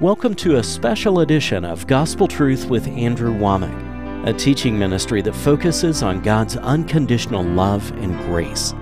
Welcome 0.00 0.36
to 0.36 0.58
a 0.58 0.62
special 0.62 1.18
edition 1.22 1.64
of 1.64 1.88
Gospel 1.88 2.28
Truth 2.28 2.66
with 2.66 2.86
Andrew 2.86 3.34
Wommack, 3.34 4.28
a 4.28 4.32
teaching 4.32 4.78
ministry 4.78 5.22
that 5.22 5.34
focuses 5.34 6.04
on 6.04 6.22
God's 6.22 6.56
unconditional 6.56 7.42
love 7.42 7.90
and 8.00 8.16
grace. 8.20 8.74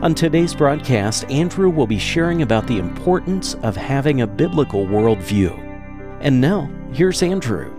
On 0.00 0.14
today's 0.14 0.54
broadcast, 0.54 1.28
Andrew 1.28 1.70
will 1.70 1.88
be 1.88 1.98
sharing 1.98 2.42
about 2.42 2.68
the 2.68 2.78
importance 2.78 3.54
of 3.64 3.74
having 3.74 4.20
a 4.20 4.28
biblical 4.28 4.86
worldview. 4.86 5.58
And 6.20 6.40
now, 6.40 6.70
here's 6.92 7.20
Andrew. 7.20 7.74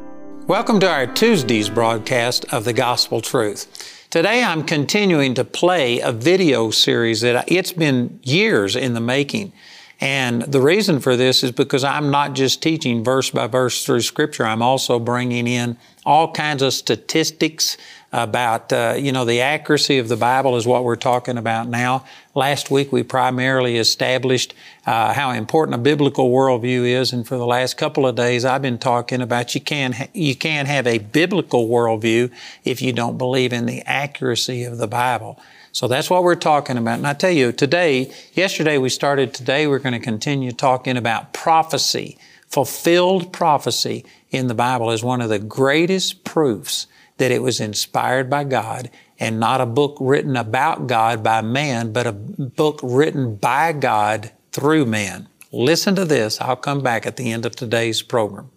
Welcome 0.47 0.81
to 0.81 0.91
our 0.91 1.07
Tuesday's 1.07 1.69
broadcast 1.69 2.43
of 2.51 2.65
the 2.65 2.73
Gospel 2.73 3.21
Truth. 3.21 4.05
Today 4.09 4.43
I'm 4.43 4.63
continuing 4.63 5.33
to 5.35 5.45
play 5.45 6.01
a 6.01 6.11
video 6.11 6.71
series 6.71 7.21
that 7.21 7.49
it's 7.49 7.71
been 7.71 8.19
years 8.23 8.75
in 8.75 8.95
the 8.95 8.99
making. 8.99 9.53
And 10.01 10.41
the 10.41 10.59
reason 10.59 10.99
for 10.99 11.15
this 11.15 11.43
is 11.43 11.51
because 11.51 11.83
I'm 11.83 12.09
not 12.09 12.33
just 12.33 12.63
teaching 12.63 13.03
verse 13.03 13.29
by 13.29 13.45
verse 13.45 13.85
through 13.85 14.01
Scripture, 14.01 14.45
I'm 14.45 14.63
also 14.63 14.97
bringing 14.97 15.47
in 15.47 15.77
all 16.03 16.31
kinds 16.31 16.63
of 16.63 16.73
statistics 16.73 17.77
about, 18.11 18.73
uh, 18.73 18.95
you 18.97 19.11
know, 19.11 19.23
the 19.23 19.41
accuracy 19.41 19.99
of 19.99 20.09
the 20.09 20.17
Bible 20.17 20.57
is 20.57 20.65
what 20.65 20.83
we're 20.83 20.95
talking 20.95 21.37
about 21.37 21.67
now. 21.69 22.03
Last 22.33 22.71
week 22.71 22.91
we 22.91 23.03
primarily 23.03 23.77
established 23.77 24.55
uh, 24.87 25.13
how 25.13 25.29
important 25.31 25.75
a 25.75 25.77
biblical 25.77 26.31
worldview 26.31 26.83
is, 26.83 27.13
and 27.13 27.25
for 27.25 27.37
the 27.37 27.45
last 27.45 27.77
couple 27.77 28.07
of 28.07 28.15
days 28.15 28.43
I've 28.43 28.63
been 28.63 28.79
talking 28.79 29.21
about 29.21 29.53
you 29.53 29.61
can 29.61 29.93
ha- 29.93 30.07
you 30.13 30.35
can 30.35 30.65
have 30.65 30.87
a 30.87 30.97
biblical 30.97 31.69
worldview 31.69 32.31
if 32.65 32.81
you 32.81 32.91
don't 32.91 33.19
believe 33.19 33.53
in 33.53 33.67
the 33.67 33.81
accuracy 33.83 34.63
of 34.63 34.79
the 34.79 34.87
Bible. 34.87 35.39
So 35.71 35.87
that's 35.87 36.09
what 36.09 36.23
we're 36.23 36.35
talking 36.35 36.77
about. 36.77 36.97
And 36.97 37.07
I 37.07 37.13
tell 37.13 37.31
you, 37.31 37.51
today, 37.51 38.13
yesterday 38.33 38.77
we 38.77 38.89
started, 38.89 39.33
today 39.33 39.67
we're 39.67 39.79
going 39.79 39.93
to 39.93 39.99
continue 39.99 40.51
talking 40.51 40.97
about 40.97 41.33
prophecy. 41.33 42.17
Fulfilled 42.47 43.31
prophecy 43.31 44.05
in 44.29 44.47
the 44.47 44.53
Bible 44.53 44.91
is 44.91 45.03
one 45.03 45.21
of 45.21 45.29
the 45.29 45.39
greatest 45.39 46.23
proofs 46.25 46.87
that 47.17 47.31
it 47.31 47.41
was 47.41 47.59
inspired 47.59 48.29
by 48.29 48.43
God 48.43 48.89
and 49.19 49.39
not 49.39 49.61
a 49.61 49.65
book 49.65 49.97
written 50.01 50.35
about 50.35 50.87
God 50.87 51.23
by 51.23 51.41
man, 51.41 51.93
but 51.93 52.07
a 52.07 52.11
book 52.11 52.79
written 52.83 53.35
by 53.35 53.71
God 53.71 54.31
through 54.51 54.85
man. 54.85 55.29
Listen 55.51 55.95
to 55.95 56.05
this. 56.05 56.41
I'll 56.41 56.55
come 56.55 56.81
back 56.81 57.05
at 57.05 57.17
the 57.17 57.31
end 57.31 57.45
of 57.45 57.55
today's 57.55 58.01
program. 58.01 58.49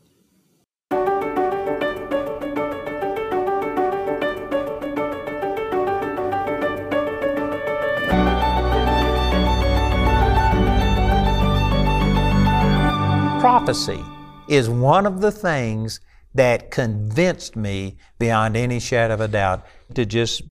Prophecy 13.65 14.05
is 14.47 14.69
one 14.69 15.07
of 15.07 15.23
the 15.23 15.33
things 15.33 15.99
that 16.35 16.71
convinced 16.71 17.57
me 17.57 17.97
beyond 18.19 18.59
any 18.59 18.79
shadow 18.79 19.15
of 19.15 19.23
a 19.23 19.29
doubt 19.29 19.65
to 19.95 20.05
just 20.05 20.43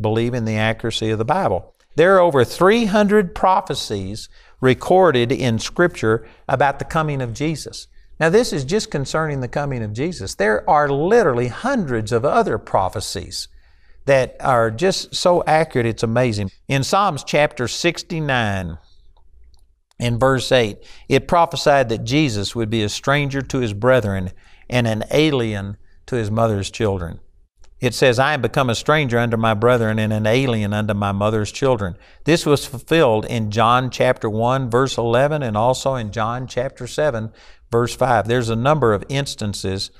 believe 0.00 0.32
in 0.32 0.46
the 0.46 0.56
accuracy 0.56 1.10
of 1.10 1.18
the 1.18 1.26
Bible. 1.26 1.74
There 1.96 2.16
are 2.16 2.20
over 2.20 2.42
300 2.42 3.34
prophecies 3.34 4.30
recorded 4.62 5.30
in 5.30 5.58
Scripture 5.58 6.26
about 6.48 6.78
the 6.78 6.86
coming 6.86 7.20
of 7.20 7.34
Jesus. 7.34 7.86
Now, 8.18 8.30
this 8.30 8.50
is 8.50 8.64
just 8.64 8.90
concerning 8.90 9.40
the 9.40 9.48
coming 9.48 9.82
of 9.82 9.92
Jesus. 9.92 10.34
There 10.34 10.68
are 10.68 10.88
literally 10.88 11.48
hundreds 11.48 12.12
of 12.12 12.24
other 12.24 12.56
prophecies 12.56 13.46
that 14.06 14.36
are 14.40 14.70
just 14.70 15.14
so 15.14 15.44
accurate, 15.46 15.84
it's 15.84 16.02
amazing. 16.02 16.50
In 16.66 16.82
Psalms 16.82 17.24
chapter 17.24 17.68
69, 17.68 18.78
in 20.04 20.18
verse 20.18 20.52
8, 20.52 20.78
it 21.08 21.28
prophesied 21.28 21.88
that 21.88 22.04
Jesus 22.04 22.54
would 22.54 22.70
be 22.70 22.82
a 22.82 22.88
stranger 22.88 23.40
to 23.42 23.58
his 23.58 23.72
brethren 23.72 24.30
and 24.68 24.86
an 24.86 25.04
alien 25.10 25.76
to 26.06 26.16
his 26.16 26.30
mother's 26.30 26.70
children. 26.70 27.20
It 27.80 27.94
says, 27.94 28.18
I 28.18 28.32
am 28.32 28.40
become 28.40 28.70
a 28.70 28.74
stranger 28.74 29.18
unto 29.18 29.36
my 29.36 29.52
brethren 29.52 29.98
and 29.98 30.12
an 30.12 30.26
alien 30.26 30.72
unto 30.72 30.94
my 30.94 31.12
mother's 31.12 31.52
children. 31.52 31.96
This 32.24 32.46
was 32.46 32.64
fulfilled 32.64 33.26
in 33.26 33.50
John 33.50 33.90
chapter 33.90 34.30
1, 34.30 34.70
verse 34.70 34.96
11, 34.96 35.42
and 35.42 35.56
also 35.56 35.94
in 35.94 36.10
John 36.10 36.46
chapter 36.46 36.86
7, 36.86 37.30
verse 37.70 37.94
5. 37.94 38.26
There's 38.26 38.48
a 38.48 38.56
number 38.56 38.94
of 38.94 39.04
instances 39.08 39.90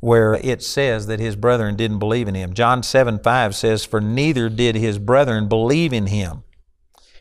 where 0.00 0.34
it 0.34 0.62
says 0.62 1.06
that 1.06 1.20
his 1.20 1.36
brethren 1.36 1.76
didn't 1.76 1.98
believe 1.98 2.28
in 2.28 2.34
him. 2.34 2.52
John 2.52 2.82
7, 2.82 3.18
5 3.20 3.54
says, 3.54 3.84
For 3.84 4.00
neither 4.00 4.48
did 4.48 4.74
his 4.74 4.98
brethren 4.98 5.48
believe 5.48 5.92
in 5.92 6.06
him. 6.06 6.42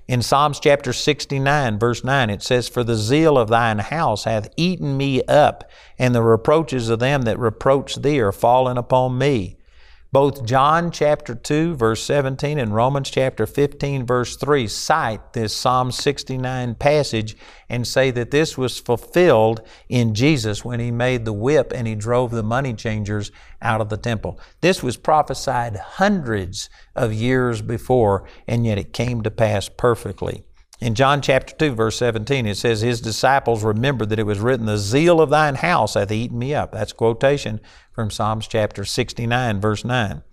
In 0.09 0.23
Psalms 0.23 0.59
chapter 0.59 0.91
69, 0.91 1.77
verse 1.77 2.03
9, 2.03 2.31
it 2.31 2.41
says, 2.41 2.67
For 2.67 2.83
the 2.83 2.95
zeal 2.95 3.37
of 3.37 3.47
thine 3.47 3.77
house 3.77 4.23
hath 4.23 4.49
eaten 4.57 4.97
me 4.97 5.21
up, 5.25 5.69
and 5.99 6.15
the 6.15 6.23
reproaches 6.23 6.89
of 6.89 6.97
them 6.97 7.21
that 7.21 7.37
reproach 7.37 7.93
thee 7.93 8.19
are 8.19 8.31
fallen 8.31 8.75
upon 8.75 9.19
me. 9.19 9.58
Both 10.11 10.43
John 10.43 10.89
chapter 10.89 11.35
2, 11.35 11.75
verse 11.75 12.01
17, 12.01 12.57
and 12.57 12.73
Romans 12.73 13.11
chapter 13.11 13.45
15, 13.45 14.07
verse 14.07 14.35
3 14.37 14.67
cite 14.67 15.33
this 15.33 15.55
Psalm 15.55 15.91
69 15.91 16.73
passage 16.73 17.37
and 17.69 17.85
say 17.85 18.09
that 18.09 18.31
this 18.31 18.57
was 18.57 18.79
fulfilled 18.79 19.61
in 19.87 20.15
Jesus 20.15 20.65
when 20.65 20.79
he 20.79 20.89
made 20.89 21.25
the 21.25 21.33
whip 21.33 21.71
and 21.75 21.87
he 21.87 21.93
drove 21.93 22.31
the 22.31 22.41
money 22.41 22.73
changers 22.73 23.31
out 23.61 23.81
of 23.81 23.89
the 23.89 23.97
temple. 23.97 24.39
This 24.61 24.81
was 24.81 24.97
prophesied 24.97 25.75
hundreds 25.75 26.71
of 26.95 27.13
years 27.13 27.61
before, 27.61 28.27
and 28.47 28.65
yet 28.65 28.79
it 28.79 28.93
came 28.93 29.21
to 29.21 29.29
pass 29.29 29.69
perfectly. 29.69 30.43
In 30.79 30.95
John 30.95 31.21
chapter 31.21 31.53
2, 31.55 31.75
verse 31.75 31.97
17, 31.97 32.45
it 32.45 32.55
says, 32.55 32.79
His 32.79 33.01
disciples 33.01 33.63
remembered 33.65 34.09
that 34.09 34.19
it 34.19 34.25
was 34.25 34.39
written, 34.39 34.65
The 34.65 34.77
zeal 34.77 35.19
of 35.19 35.29
thine 35.29 35.55
house 35.55 35.95
hath 35.95 36.11
eaten 36.11 36.39
me 36.39 36.53
up. 36.55 36.71
That's 36.71 36.93
quotation 36.93 37.59
from 37.91 38.09
Psalms 38.09 38.47
chapter 38.47 38.85
69, 38.85 39.59
verse 39.59 39.83
9. 39.83 40.23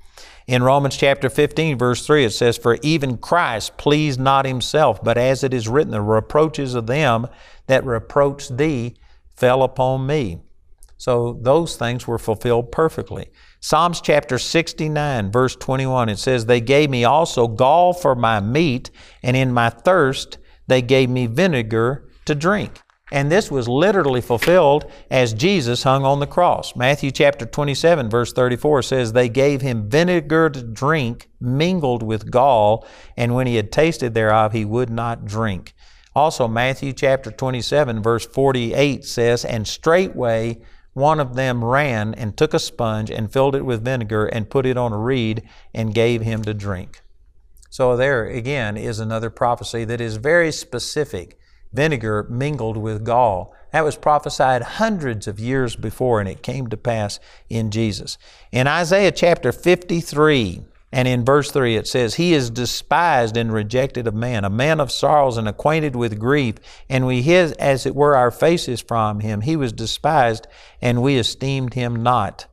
In 0.47 0.63
Romans 0.63 0.97
chapter 0.97 1.29
15, 1.29 1.77
verse 1.77 2.07
3, 2.07 2.27
it 2.27 2.31
says, 2.31 2.57
For 2.57 2.79
even 2.83 3.19
Christ 3.19 3.77
pleased 3.77 4.21
not 4.21 4.47
himself, 4.47 5.03
but 5.03 5.19
as 5.19 5.43
it 5.43 5.53
is 5.53 5.67
written, 5.67 5.91
the 5.91 6.01
reproaches 6.01 6.77
of 6.77 6.87
them 6.87 7.27
that 7.67 7.85
reproach 7.85 8.49
thee 8.49 8.95
fell 9.35 9.65
upon 9.65 10.07
me. 10.07 10.43
So 10.97 11.39
those 11.43 11.77
things 11.77 12.07
were 12.07 12.19
fulfilled 12.19 12.71
perfectly. 12.71 13.31
Psalms 13.67 14.01
chapter 14.01 14.39
69, 14.39 15.33
verse 15.33 15.57
21, 15.57 16.09
it 16.09 16.21
says, 16.21 16.47
They 16.47 16.61
gave 16.61 16.89
me 16.89 17.03
also 17.03 17.49
gall 17.49 17.93
for 17.93 18.15
my 18.15 18.39
meat, 18.39 18.93
and 19.25 19.37
in 19.37 19.51
my 19.51 19.71
thirst 19.71 20.39
they 20.69 20.81
gave 20.81 21.11
me 21.11 21.27
vinegar 21.27 22.09
to 22.27 22.37
drink. 22.37 22.81
And 23.11 23.29
this 23.29 23.51
was 23.51 23.69
literally 23.69 24.21
fulfilled 24.21 24.89
as 25.11 25.35
Jesus 25.35 25.83
hung 25.83 26.05
on 26.05 26.21
the 26.21 26.29
cross. 26.29 26.77
Matthew 26.77 27.11
chapter 27.11 27.45
27, 27.45 28.09
verse 28.09 28.33
34 28.33 28.83
says, 28.83 29.13
They 29.13 29.29
gave 29.29 29.63
him 29.63 29.91
vinegar 29.91 30.49
to 30.49 30.63
drink 30.63 31.29
mingled 31.41 32.05
with 32.05 32.31
gall, 32.31 32.87
and 33.17 33.35
when 33.35 33.49
he 33.49 33.57
had 33.57 33.73
tasted 33.73 34.15
thereof, 34.15 34.53
he 34.53 34.65
would 34.65 34.91
not 34.91 35.25
drink. 35.25 35.75
Also, 36.15 36.47
Matthew 36.47 36.93
chapter 36.93 37.33
27, 37.33 38.01
verse 38.01 38.27
48 38.27 39.05
says, 39.05 39.45
And 39.45 39.67
straightway 39.67 40.61
one 40.97 41.21
of 41.21 41.35
them 41.35 41.63
ran 41.63 42.15
and 42.15 42.35
took 42.39 42.55
a 42.55 42.59
sponge 42.59 43.11
and 43.11 43.31
filled 43.31 43.55
it 43.55 43.67
with 43.67 43.85
vinegar 43.85 44.25
and 44.25 44.49
put 44.49 44.65
it 44.65 44.79
on 44.79 44.95
a 44.95 44.99
reed 44.99 45.43
and 45.75 45.93
gave 45.93 46.23
him 46.23 46.43
to 46.43 46.55
drink. 46.55 47.03
So, 47.69 47.99
there 47.99 48.25
again 48.25 48.79
is 48.79 48.99
another 48.99 49.29
prophecy 49.29 49.85
that 49.85 50.01
is 50.01 50.17
very 50.17 50.51
specific 50.51 51.39
vinegar 51.71 52.27
mingled 52.31 52.79
with 52.79 53.05
gall. 53.05 53.55
That 53.73 53.85
was 53.85 53.99
prophesied 53.99 54.63
hundreds 54.63 55.29
of 55.29 55.39
years 55.39 55.77
before, 55.77 56.19
and 56.19 56.31
it 56.31 56.43
came 56.43 56.69
to 56.69 56.79
pass 56.79 57.21
in 57.51 57.71
Jesus. 57.71 58.17
In 58.51 58.67
Isaiah 58.67 59.13
chapter 59.13 59.53
53, 59.53 60.63
and 60.97 61.07
in 61.07 61.27
verse 61.27 61.51
3, 61.51 61.77
it 61.77 61.87
says, 61.87 62.15
He 62.15 62.33
is 62.33 62.49
despised 62.49 63.37
and 63.37 63.53
rejected 63.53 64.07
of 64.07 64.15
man, 64.15 64.47
a 64.47 64.51
man 64.51 64.81
of 64.81 64.91
sorrows 64.91 65.37
and 65.37 65.47
acquainted 65.47 65.95
with 65.95 66.19
grief, 66.19 66.55
and 66.89 67.07
we 67.07 67.21
hid, 67.21 67.53
as 67.59 67.85
it 67.85 67.95
were, 67.95 68.17
our 68.17 68.31
faces 68.31 68.81
from 68.81 69.21
him. 69.21 69.43
He 69.43 69.57
was 69.57 69.75
despised, 69.75 70.47
and 70.81 71.03
we 71.03 71.19
esteemed 71.19 71.75
him 71.75 72.03
not. 72.03 72.47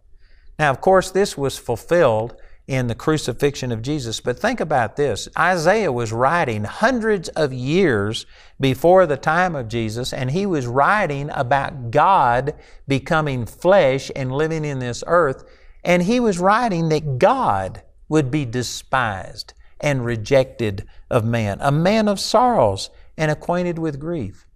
Now, 0.59 0.71
of 0.71 0.81
course, 0.81 1.09
this 1.09 1.37
was 1.37 1.57
fulfilled 1.57 2.35
in 2.67 2.87
the 2.87 2.95
crucifixion 2.95 3.71
of 3.71 3.81
Jesus. 3.81 4.19
But 4.19 4.39
think 4.39 4.59
about 4.59 4.97
this 4.97 5.29
Isaiah 5.39 5.93
was 5.93 6.11
writing 6.11 6.65
hundreds 6.65 7.29
of 7.29 7.53
years 7.53 8.25
before 8.59 9.05
the 9.05 9.15
time 9.15 9.55
of 9.55 9.69
Jesus, 9.69 10.11
and 10.11 10.31
he 10.31 10.45
was 10.45 10.67
writing 10.67 11.29
about 11.33 11.91
God 11.91 12.55
becoming 12.89 13.45
flesh 13.45 14.11
and 14.13 14.33
living 14.33 14.65
in 14.65 14.79
this 14.79 15.01
earth, 15.07 15.45
and 15.81 16.03
he 16.03 16.19
was 16.19 16.39
writing 16.39 16.89
that 16.89 17.19
God 17.19 17.83
would 18.09 18.31
be 18.31 18.45
despised 18.45 19.53
and 19.79 20.05
rejected 20.05 20.85
of 21.09 21.25
man, 21.25 21.57
a 21.61 21.71
man 21.71 22.07
of 22.07 22.19
sorrows 22.19 22.89
and 23.17 23.29
acquainted 23.29 23.77
with 23.77 23.99
grief. 23.99 24.47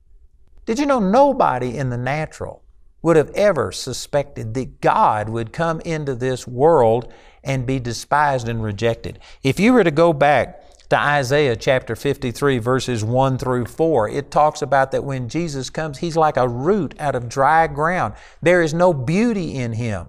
Did 0.65 0.79
you 0.79 0.85
know 0.85 0.99
nobody 0.99 1.77
in 1.77 1.89
the 1.89 1.97
natural 1.97 2.63
would 3.01 3.15
have 3.15 3.29
ever 3.31 3.71
suspected 3.71 4.53
that 4.53 4.81
God 4.81 5.29
would 5.29 5.53
come 5.53 5.79
into 5.81 6.15
this 6.15 6.47
world 6.47 7.13
and 7.44 7.65
be 7.65 7.79
despised 7.79 8.49
and 8.49 8.61
rejected. 8.61 9.19
If 9.44 9.59
you 9.59 9.71
were 9.71 9.83
to 9.83 9.91
go 9.91 10.11
back 10.11 10.63
to 10.89 11.00
Isaiah 11.00 11.55
chapter 11.55 11.95
53, 11.95 12.59
verses 12.59 13.03
1 13.03 13.38
through 13.38 13.65
4. 13.65 14.09
It 14.09 14.31
talks 14.31 14.61
about 14.61 14.91
that 14.91 15.03
when 15.03 15.27
Jesus 15.27 15.69
comes, 15.69 15.97
He's 15.97 16.15
like 16.15 16.38
a 16.38 16.47
root 16.47 16.95
out 17.00 17.15
of 17.15 17.27
dry 17.27 17.67
ground. 17.67 18.13
There 18.41 18.61
is 18.61 18.73
no 18.73 18.93
beauty 18.93 19.55
in 19.55 19.73
Him. 19.73 20.07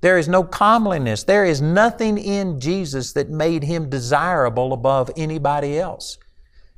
There 0.00 0.18
is 0.18 0.28
no 0.28 0.42
comeliness. 0.42 1.24
There 1.24 1.44
is 1.44 1.60
nothing 1.60 2.16
in 2.16 2.58
Jesus 2.58 3.12
that 3.12 3.28
made 3.28 3.64
Him 3.64 3.90
desirable 3.90 4.72
above 4.72 5.10
anybody 5.16 5.78
else. 5.78 6.18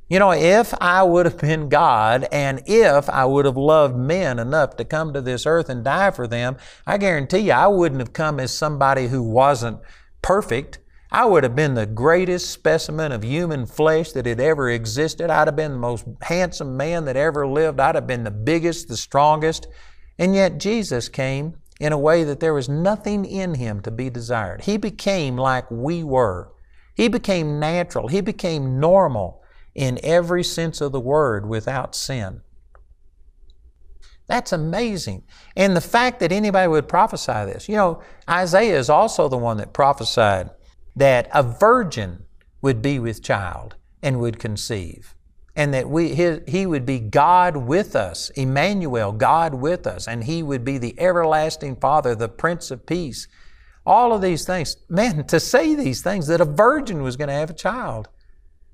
You 0.09 0.19
know, 0.19 0.31
if 0.31 0.73
I 0.81 1.01
would 1.03 1.25
have 1.25 1.37
been 1.37 1.69
God 1.69 2.27
and 2.31 2.61
if 2.65 3.09
I 3.09 3.25
would 3.25 3.45
have 3.45 3.57
loved 3.57 3.95
men 3.95 4.37
enough 4.37 4.75
to 4.75 4.85
come 4.85 5.13
to 5.13 5.21
this 5.21 5.45
earth 5.45 5.69
and 5.69 5.83
die 5.83 6.11
for 6.11 6.27
them, 6.27 6.57
I 6.85 6.97
guarantee 6.97 7.39
you 7.39 7.53
I 7.53 7.67
wouldn't 7.67 8.01
have 8.01 8.13
come 8.13 8.39
as 8.39 8.53
somebody 8.53 9.07
who 9.07 9.23
wasn't 9.23 9.79
perfect. 10.21 10.79
I 11.09 11.25
would 11.25 11.43
have 11.43 11.55
been 11.55 11.75
the 11.75 11.85
greatest 11.85 12.51
specimen 12.51 13.11
of 13.11 13.23
human 13.23 13.65
flesh 13.65 14.11
that 14.11 14.25
had 14.25 14.39
ever 14.41 14.69
existed. 14.69 15.29
I'd 15.29 15.47
have 15.47 15.55
been 15.55 15.73
the 15.73 15.77
most 15.77 16.05
handsome 16.21 16.75
man 16.75 17.05
that 17.05 17.15
ever 17.15 17.47
lived. 17.47 17.79
I'd 17.79 17.95
have 17.95 18.07
been 18.07 18.23
the 18.23 18.31
biggest, 18.31 18.89
the 18.89 18.97
strongest. 18.97 19.67
And 20.19 20.35
yet 20.35 20.59
Jesus 20.59 21.09
came 21.09 21.55
in 21.83 21.91
a 21.91 21.97
way 21.97 22.23
that 22.23 22.39
there 22.39 22.53
was 22.53 22.69
nothing 22.69 23.25
in 23.25 23.55
him 23.55 23.81
to 23.81 23.91
be 23.91 24.09
desired. 24.09 24.61
He 24.61 24.77
became 24.77 25.35
like 25.35 25.69
we 25.69 26.01
were. 26.01 26.49
He 26.95 27.09
became 27.09 27.59
natural. 27.59 28.07
He 28.07 28.21
became 28.21 28.79
normal 28.79 29.43
in 29.75 29.99
every 30.01 30.45
sense 30.45 30.79
of 30.79 30.93
the 30.93 30.99
word 31.01 31.45
without 31.45 31.93
sin. 31.93 32.39
That's 34.27 34.53
amazing. 34.53 35.23
And 35.57 35.75
the 35.75 35.81
fact 35.81 36.21
that 36.21 36.31
anybody 36.31 36.69
would 36.69 36.87
prophesy 36.87 37.51
this. 37.51 37.67
You 37.67 37.75
know, 37.75 38.01
Isaiah 38.29 38.79
is 38.79 38.89
also 38.89 39.27
the 39.27 39.35
one 39.35 39.57
that 39.57 39.73
prophesied 39.73 40.51
that 40.95 41.27
a 41.33 41.43
virgin 41.43 42.23
would 42.61 42.81
be 42.81 42.97
with 42.97 43.21
child 43.21 43.75
and 44.01 44.21
would 44.21 44.39
conceive. 44.39 45.12
And 45.55 45.73
that 45.73 45.89
we, 45.89 46.15
his, 46.15 46.41
he 46.47 46.65
would 46.65 46.85
be 46.85 46.99
God 46.99 47.55
with 47.55 47.95
us, 47.95 48.31
Emmanuel, 48.31 49.11
God 49.11 49.53
with 49.53 49.85
us, 49.85 50.07
and 50.07 50.23
he 50.23 50.41
would 50.41 50.65
be 50.65 50.79
the 50.79 50.99
everlasting 50.99 51.75
Father, 51.75 52.15
the 52.15 52.29
Prince 52.29 52.71
of 52.71 52.85
Peace. 52.85 53.27
All 53.85 54.13
of 54.13 54.21
these 54.21 54.45
things. 54.45 54.77
Man, 54.89 55.25
to 55.27 55.39
say 55.39 55.75
these 55.75 56.01
things, 56.01 56.27
that 56.27 56.41
a 56.41 56.45
virgin 56.45 57.03
was 57.03 57.17
going 57.17 57.27
to 57.27 57.33
have 57.35 57.51
a 57.51 57.53
child. 57.53 58.09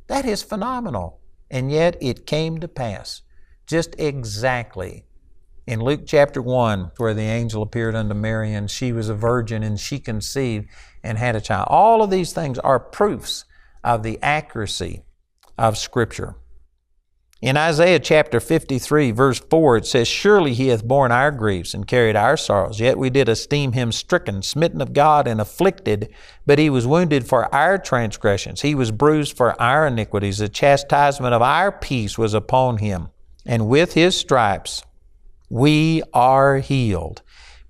That 0.08 0.26
is 0.26 0.42
phenomenal. 0.42 1.20
And 1.52 1.72
yet 1.72 1.98
it 2.02 2.26
came 2.26 2.60
to 2.60 2.68
pass 2.68 3.24
just 3.68 3.96
exactly 4.00 5.06
in 5.70 5.82
Luke 5.82 6.02
chapter 6.08 6.42
1, 6.42 6.94
where 6.98 7.14
the 7.14 7.22
angel 7.22 7.62
appeared 7.62 7.94
unto 7.94 8.16
Mary 8.16 8.54
and 8.56 8.72
she 8.72 8.92
was 8.92 9.08
a 9.08 9.14
virgin 9.14 9.62
and 9.62 9.80
she 9.80 10.00
conceived 10.00 10.68
and 11.04 11.18
had 11.20 11.36
a 11.36 11.42
child. 11.42 11.68
All 11.70 12.02
of 12.02 12.10
these 12.10 12.34
things 12.34 12.58
are 12.58 12.80
proofs 12.80 13.46
of 13.84 14.02
the 14.02 14.18
accuracy 14.24 15.04
of 15.60 15.78
Scripture. 15.78 16.36
In 17.42 17.56
Isaiah 17.56 18.00
chapter 18.00 18.42
53, 18.42 19.12
verse 19.12 19.40
4, 19.40 19.78
it 19.78 19.86
says, 19.86 20.10
Surely 20.10 20.54
he 20.54 20.68
hath 20.68 20.84
borne 20.84 21.14
our 21.14 21.32
griefs 21.32 21.74
and 21.74 21.88
carried 21.88 22.18
our 22.18 22.36
sorrows, 22.36 22.82
yet 22.82 22.98
we 22.98 23.10
did 23.10 23.30
esteem 23.30 23.72
him 23.72 23.94
stricken, 23.94 24.42
smitten 24.42 24.82
of 24.82 24.92
God, 24.92 25.26
and 25.26 25.40
afflicted. 25.40 26.10
But 26.46 26.60
he 26.60 26.70
was 26.70 26.86
wounded 26.86 27.26
for 27.26 27.54
our 27.56 27.78
transgressions, 27.78 28.62
he 28.62 28.76
was 28.76 28.92
bruised 28.92 29.38
for 29.38 29.60
our 29.62 29.88
iniquities. 29.88 30.40
The 30.40 30.50
chastisement 30.50 31.34
of 31.34 31.42
our 31.42 31.72
peace 31.72 32.18
was 32.18 32.34
upon 32.34 32.80
him, 32.80 33.08
and 33.46 33.70
with 33.70 33.94
his 33.94 34.18
stripes 34.18 34.84
we 35.50 36.04
are 36.14 36.58
healed. 36.58 37.22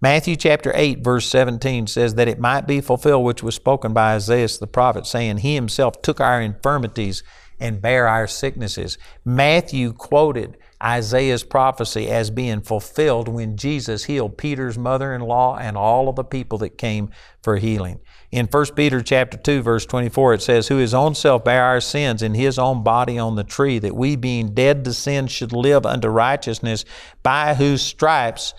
Matthew 0.02 0.36
chapter 0.36 0.72
8, 0.74 1.04
verse 1.04 1.28
17 1.28 1.86
says 1.86 2.16
that 2.16 2.28
it 2.28 2.40
might 2.40 2.66
be 2.66 2.82
fulfilled 2.82 3.24
which 3.24 3.44
was 3.44 3.54
spoken 3.54 3.94
by 3.94 4.16
Isaiah 4.16 4.48
the 4.60 4.66
prophet, 4.66 5.06
saying, 5.06 5.40
He 5.40 5.54
himself 5.54 6.02
took 6.02 6.20
our 6.20 6.42
infirmities 6.42 7.22
and 7.60 7.82
bear 7.82 8.08
our 8.08 8.28
sicknesses. 8.28 8.98
Matthew 9.26 9.94
quoted 9.94 10.58
Isaiah's 10.82 11.44
prophecy 11.44 12.10
as 12.10 12.30
being 12.30 12.62
fulfilled 12.62 13.28
when 13.28 13.58
Jesus 13.58 14.06
healed 14.06 14.38
Peter's 14.38 14.78
mother-in-law 14.78 15.58
and 15.58 15.76
all 15.76 16.08
of 16.08 16.16
the 16.16 16.24
people 16.24 16.58
that 16.60 16.78
came 16.78 17.10
for 17.44 17.58
healing. 17.58 18.00
In 18.32 18.46
1 18.46 18.66
Peter 18.76 19.02
chapter 19.02 19.38
2 19.38 19.62
verse 19.62 19.86
24 19.86 20.36
it 20.36 20.42
says, 20.42 20.68
Who 20.68 20.78
his 20.78 20.94
own 20.94 21.16
self 21.16 21.44
bare 21.44 21.64
our 21.64 21.82
sins 21.82 22.22
in 22.22 22.34
his 22.34 22.58
own 22.58 22.84
body 22.84 23.18
on 23.18 23.36
the 23.36 23.44
tree, 23.44 23.80
that 23.80 23.96
we 23.96 24.16
being 24.16 24.54
dead 24.54 24.86
to 24.86 24.94
sin 24.94 25.28
should 25.28 25.52
live 25.52 25.86
unto 25.86 26.08
righteousness, 26.08 26.86
by 27.24 27.56
whose 27.56 27.82
stripes 27.82 28.54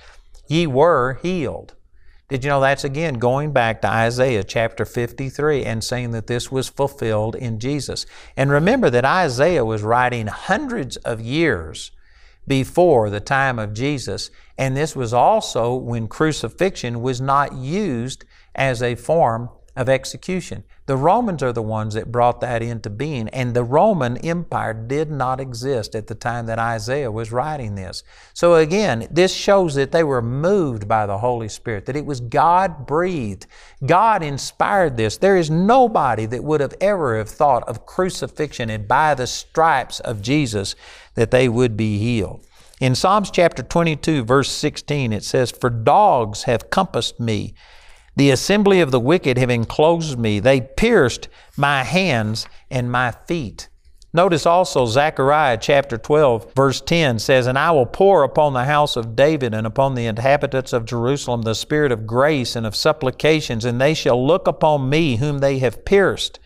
ye 0.49 0.67
were 0.67 1.19
healed. 1.23 1.75
Did 2.31 2.45
you 2.45 2.51
know 2.51 2.61
that's 2.61 2.85
again 2.85 3.15
going 3.15 3.53
back 3.53 3.83
to 3.83 3.89
Isaiah 3.89 4.45
chapter 4.45 4.85
53 4.85 5.65
and 5.65 5.83
saying 5.83 6.13
that 6.13 6.29
this 6.29 6.53
was 6.53 6.69
fulfilled 6.69 7.35
in 7.35 7.59
Jesus? 7.59 8.07
And 8.37 8.53
remember 8.53 8.89
that 8.89 9.05
Isaiah 9.05 9.65
was 9.65 9.83
writing 9.83 10.29
hundreds 10.29 10.97
of 10.99 11.21
years 11.21 11.91
before 12.47 13.11
the 13.11 13.19
time 13.19 13.59
of 13.59 13.75
Jesus, 13.75 14.31
and 14.57 14.77
this 14.77 14.95
was 14.95 15.13
also 15.13 15.75
when 15.75 16.07
crucifixion 16.07 17.03
was 17.03 17.21
not 17.21 17.53
used 17.53 18.25
as 18.55 18.81
a 18.81 18.95
form 18.95 19.51
of 19.77 19.89
execution. 19.89 20.65
The 20.87 20.97
Romans 20.97 21.43
are 21.43 21.53
the 21.53 21.63
ones 21.63 21.95
that 21.95 22.11
brought 22.11 22.41
that 22.41 22.63
into 22.63 22.91
being, 22.91 23.29
and 23.29 23.55
the 23.55 23.63
Roman 23.63 24.17
Empire 24.19 24.75
did 24.75 25.11
not 25.11 25.41
exist 25.41 25.95
at 25.95 26.09
the 26.09 26.15
time 26.15 26.47
that 26.47 26.59
Isaiah 26.59 27.13
was 27.13 27.33
writing 27.33 27.75
this. 27.75 28.03
So 28.35 28.57
again, 28.57 29.07
this 29.11 29.33
shows 29.33 29.75
that 29.77 29.93
they 29.93 30.03
were 30.03 30.23
moved 30.23 30.89
by 30.89 31.07
the 31.07 31.19
Holy 31.19 31.49
Spirit, 31.49 31.87
that 31.87 31.97
it 31.97 32.07
was 32.07 32.21
God 32.21 32.87
breathed. 32.87 33.47
God 33.87 34.23
inspired 34.23 34.97
this. 34.97 35.17
There 35.17 35.37
is 35.37 35.51
nobody 35.51 36.27
that 36.27 36.45
would 36.45 36.61
have 36.61 36.75
ever 36.81 37.17
have 37.19 37.29
thought 37.31 37.69
of 37.69 37.87
crucifixion 37.87 38.71
and 38.71 38.89
by 38.89 39.15
the 39.15 39.27
stripes 39.27 40.01
of 40.01 40.23
Jesus 40.23 40.75
that 41.15 41.31
they 41.31 41.49
would 41.49 41.77
be 41.77 41.99
healed. 41.99 42.47
In 42.81 42.95
Psalms 42.95 43.31
chapter 43.31 43.63
22, 43.63 44.25
verse 44.25 44.51
16, 44.51 45.13
it 45.13 45.23
says, 45.23 45.51
For 45.51 45.69
dogs 45.69 46.45
have 46.45 46.71
compassed 46.71 47.21
me 47.21 47.55
the 48.21 48.31
assembly 48.31 48.83
of 48.83 48.91
the 48.91 49.01
wicked 49.01 49.39
have 49.39 49.49
enclosed 49.49 50.19
me. 50.19 50.41
They 50.41 50.61
pierced 50.61 51.31
my 51.57 51.85
hands 51.85 52.47
and 52.71 52.93
my 52.93 53.13
feet. 53.13 53.71
Notice 54.13 54.45
also 54.45 54.85
Zechariah 54.85 55.57
chapter 55.57 55.97
12, 55.97 56.53
verse 56.53 56.83
10 56.83 57.19
says, 57.19 57.47
And 57.47 57.59
I 57.59 57.71
will 57.71 57.87
pour 57.87 58.23
upon 58.23 58.53
the 58.53 58.67
house 58.67 58.95
of 58.95 59.17
David 59.17 59.55
and 59.55 59.67
upon 59.67 59.95
the 59.95 60.05
inhabitants 60.05 60.75
of 60.75 60.85
Jerusalem 60.85 61.41
the 61.43 61.55
spirit 61.55 61.93
of 61.93 62.07
grace 62.07 62.57
and 62.57 62.67
of 62.67 62.77
supplications, 62.77 63.65
and 63.65 63.81
they 63.81 63.95
shall 63.95 64.23
look 64.23 64.47
upon 64.47 64.91
me 64.91 65.17
whom 65.17 65.39
they 65.39 65.59
have 65.61 65.87
pierced. 65.87 66.39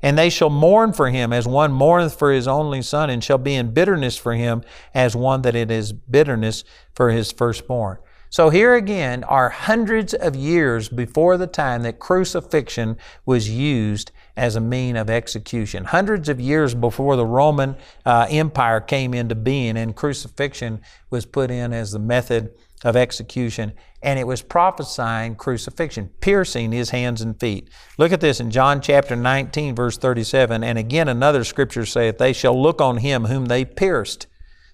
And 0.00 0.16
they 0.16 0.30
shall 0.30 0.48
mourn 0.48 0.94
for 0.94 1.10
him 1.10 1.30
as 1.30 1.46
one 1.46 1.72
mourneth 1.72 2.18
for 2.18 2.32
his 2.32 2.48
only 2.48 2.80
son, 2.80 3.10
and 3.10 3.22
shall 3.22 3.36
be 3.36 3.54
in 3.54 3.74
bitterness 3.74 4.16
for 4.16 4.32
him 4.32 4.62
as 4.94 5.14
one 5.14 5.42
that 5.42 5.54
it 5.54 5.70
is 5.70 5.92
bitterness 5.92 6.64
for 6.94 7.10
his 7.10 7.32
firstborn. 7.32 7.98
So 8.32 8.48
here 8.48 8.74
again 8.74 9.24
are 9.24 9.50
hundreds 9.50 10.14
of 10.14 10.34
years 10.34 10.88
before 10.88 11.36
the 11.36 11.46
time 11.46 11.82
that 11.82 11.98
crucifixion 11.98 12.96
was 13.26 13.50
used 13.50 14.10
as 14.38 14.56
a 14.56 14.60
mean 14.60 14.96
of 14.96 15.10
execution. 15.10 15.84
Hundreds 15.84 16.30
of 16.30 16.40
years 16.40 16.74
before 16.74 17.16
the 17.16 17.26
Roman 17.26 17.76
uh, 18.06 18.26
Empire 18.30 18.80
came 18.80 19.12
into 19.12 19.34
being 19.34 19.76
and 19.76 19.94
crucifixion 19.94 20.80
was 21.10 21.26
put 21.26 21.50
in 21.50 21.74
as 21.74 21.92
the 21.92 21.98
method 21.98 22.54
of 22.82 22.96
execution. 22.96 23.74
And 24.02 24.18
it 24.18 24.26
was 24.26 24.40
prophesying 24.40 25.34
crucifixion, 25.34 26.08
piercing 26.22 26.72
his 26.72 26.88
hands 26.88 27.20
and 27.20 27.38
feet. 27.38 27.68
Look 27.98 28.12
at 28.12 28.22
this 28.22 28.40
in 28.40 28.50
John 28.50 28.80
chapter 28.80 29.14
19, 29.14 29.74
verse 29.74 29.98
37. 29.98 30.64
And 30.64 30.78
again, 30.78 31.08
another 31.08 31.44
scripture 31.44 31.84
saith, 31.84 32.16
They 32.16 32.32
shall 32.32 32.58
look 32.58 32.80
on 32.80 32.96
him 32.96 33.26
whom 33.26 33.44
they 33.44 33.66
pierced. 33.66 34.26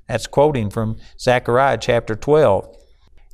That's 0.07 0.29
quoting 0.29 0.71
from 0.71 0.99
Zechariah 1.19 1.79
chapter 1.79 2.15
12. 2.15 2.77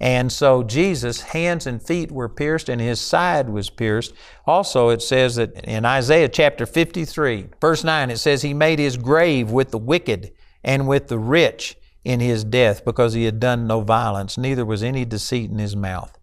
And 0.01 0.33
so 0.33 0.63
Jesus' 0.63 1.21
hands 1.21 1.67
and 1.67 1.83
feet 1.83 2.11
were 2.11 2.29
pierced 2.29 2.69
and 2.69 2.81
his 2.81 3.01
side 3.01 3.49
was 3.49 3.71
pierced. 3.71 4.13
Also, 4.47 4.89
it 4.89 5.03
says 5.03 5.37
that 5.37 5.65
in 5.65 5.85
Isaiah 5.85 6.29
chapter 6.29 6.67
53, 6.67 7.49
verse 7.61 7.85
9, 7.85 8.11
it 8.11 8.19
says, 8.19 8.43
He 8.43 8.55
made 8.55 8.79
his 8.79 8.97
grave 8.97 9.51
with 9.51 9.71
the 9.71 9.79
wicked 9.79 10.33
and 10.65 10.89
with 10.89 11.09
the 11.09 11.19
rich 11.19 11.77
in 12.05 12.21
his 12.21 12.45
death 12.45 12.85
because 12.85 13.15
he 13.15 13.25
had 13.25 13.41
done 13.41 13.67
no 13.67 13.81
violence, 13.81 14.37
neither 14.37 14.65
was 14.65 14.83
any 14.83 15.05
deceit 15.05 15.51
in 15.51 15.59
his 15.59 15.77
mouth. 15.77 16.19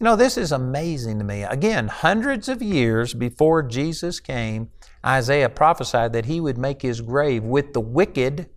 You 0.00 0.04
know, 0.04 0.16
this 0.16 0.36
is 0.36 0.50
amazing 0.50 1.18
to 1.18 1.24
me. 1.24 1.44
Again, 1.44 1.86
hundreds 1.86 2.48
of 2.48 2.60
years 2.60 3.14
before 3.14 3.62
Jesus 3.62 4.18
came, 4.18 4.70
Isaiah 5.06 5.48
prophesied 5.48 6.12
that 6.14 6.24
he 6.24 6.40
would 6.40 6.58
make 6.58 6.82
his 6.82 7.00
grave 7.00 7.44
with 7.44 7.72
the 7.72 7.80
wicked 7.80 8.48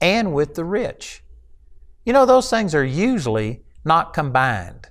and 0.00 0.32
with 0.32 0.54
the 0.54 0.64
rich. 0.64 1.22
You 2.06 2.14
know, 2.14 2.24
those 2.24 2.48
things 2.48 2.74
are 2.74 2.84
usually 2.84 3.63
not 3.84 4.14
combined. 4.14 4.88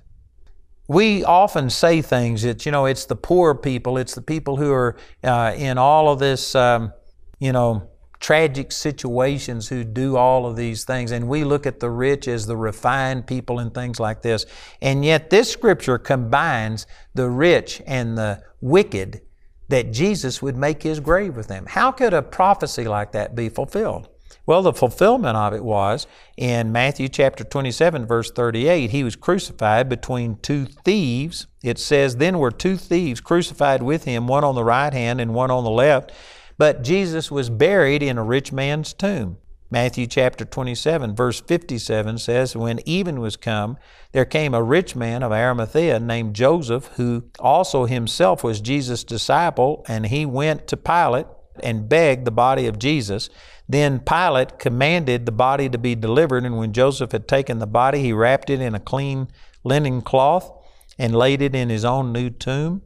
We 0.86 1.24
often 1.24 1.70
say 1.70 2.02
things 2.02 2.42
that, 2.42 2.66
you 2.66 2.72
know, 2.72 2.84
it's 2.84 3.06
the 3.06 3.16
poor 3.16 3.54
people, 3.54 3.96
it's 3.96 4.14
the 4.14 4.22
people 4.22 4.56
who 4.56 4.70
are 4.72 4.96
uh, 5.22 5.54
in 5.56 5.78
all 5.78 6.10
of 6.10 6.18
this, 6.18 6.54
um, 6.54 6.92
you 7.38 7.52
know, 7.52 7.88
tragic 8.20 8.72
situations 8.72 9.68
who 9.68 9.84
do 9.84 10.16
all 10.16 10.46
of 10.46 10.56
these 10.56 10.84
things. 10.84 11.10
And 11.10 11.28
we 11.28 11.44
look 11.44 11.66
at 11.66 11.80
the 11.80 11.90
rich 11.90 12.28
as 12.28 12.46
the 12.46 12.56
refined 12.56 13.26
people 13.26 13.58
and 13.58 13.72
things 13.72 13.98
like 13.98 14.22
this. 14.22 14.46
And 14.80 15.04
yet, 15.04 15.30
this 15.30 15.50
scripture 15.50 15.98
combines 15.98 16.86
the 17.14 17.28
rich 17.28 17.82
and 17.86 18.16
the 18.16 18.42
wicked 18.60 19.22
that 19.68 19.92
Jesus 19.92 20.42
would 20.42 20.56
make 20.56 20.82
his 20.82 21.00
grave 21.00 21.36
with 21.36 21.48
them. 21.48 21.66
How 21.66 21.90
could 21.92 22.14
a 22.14 22.22
prophecy 22.22 22.84
like 22.84 23.12
that 23.12 23.34
be 23.34 23.48
fulfilled? 23.48 24.08
Well, 24.46 24.60
the 24.60 24.74
fulfillment 24.74 25.36
of 25.36 25.54
it 25.54 25.64
was 25.64 26.06
in 26.36 26.70
Matthew 26.70 27.08
chapter 27.08 27.44
27, 27.44 28.06
verse 28.06 28.30
38. 28.30 28.90
He 28.90 29.02
was 29.02 29.16
crucified 29.16 29.88
between 29.88 30.36
two 30.36 30.66
thieves. 30.66 31.46
It 31.62 31.78
says, 31.78 32.16
Then 32.16 32.38
were 32.38 32.50
two 32.50 32.76
thieves 32.76 33.22
crucified 33.22 33.82
with 33.82 34.04
him, 34.04 34.26
one 34.26 34.44
on 34.44 34.54
the 34.54 34.64
right 34.64 34.92
hand 34.92 35.20
and 35.20 35.34
one 35.34 35.50
on 35.50 35.64
the 35.64 35.70
left. 35.70 36.12
But 36.58 36.82
Jesus 36.82 37.30
was 37.30 37.48
buried 37.48 38.02
in 38.02 38.18
a 38.18 38.22
rich 38.24 38.52
man's 38.52 38.92
tomb. 38.92 39.38
Matthew 39.70 40.06
chapter 40.06 40.44
27, 40.44 41.16
verse 41.16 41.40
57 41.40 42.18
says, 42.18 42.54
When 42.54 42.86
even 42.86 43.20
was 43.20 43.36
come, 43.36 43.78
there 44.12 44.26
came 44.26 44.54
a 44.54 44.62
rich 44.62 44.94
man 44.94 45.22
of 45.22 45.32
Arimathea 45.32 45.98
named 45.98 46.36
Joseph, 46.36 46.90
who 46.96 47.24
also 47.40 47.86
himself 47.86 48.44
was 48.44 48.60
Jesus' 48.60 49.02
disciple, 49.04 49.84
and 49.88 50.06
he 50.06 50.26
went 50.26 50.68
to 50.68 50.76
Pilate 50.76 51.26
and 51.62 51.88
begged 51.88 52.24
the 52.24 52.30
body 52.30 52.66
of 52.66 52.78
Jesus. 52.78 53.30
Then 53.68 54.00
Pilate 54.00 54.58
commanded 54.58 55.24
the 55.24 55.32
body 55.32 55.68
to 55.68 55.78
be 55.78 55.94
delivered, 55.94 56.44
and 56.44 56.58
when 56.58 56.72
Joseph 56.72 57.12
had 57.12 57.26
taken 57.26 57.58
the 57.58 57.66
body, 57.66 58.00
he 58.00 58.12
wrapped 58.12 58.50
it 58.50 58.60
in 58.60 58.74
a 58.74 58.80
clean 58.80 59.28
linen 59.62 60.02
cloth 60.02 60.50
and 60.98 61.14
laid 61.14 61.40
it 61.40 61.54
in 61.54 61.70
his 61.70 61.84
own 61.84 62.12
new 62.12 62.30
tomb, 62.30 62.82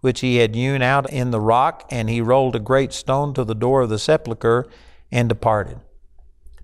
which 0.00 0.20
he 0.20 0.36
had 0.36 0.54
hewn 0.54 0.82
out 0.82 1.10
in 1.12 1.30
the 1.30 1.40
rock, 1.40 1.86
and 1.90 2.08
he 2.08 2.20
rolled 2.20 2.56
a 2.56 2.60
great 2.60 2.92
stone 2.92 3.34
to 3.34 3.44
the 3.44 3.54
door 3.54 3.82
of 3.82 3.90
the 3.90 3.98
sepulchre 3.98 4.66
and 5.10 5.28
departed. 5.28 5.78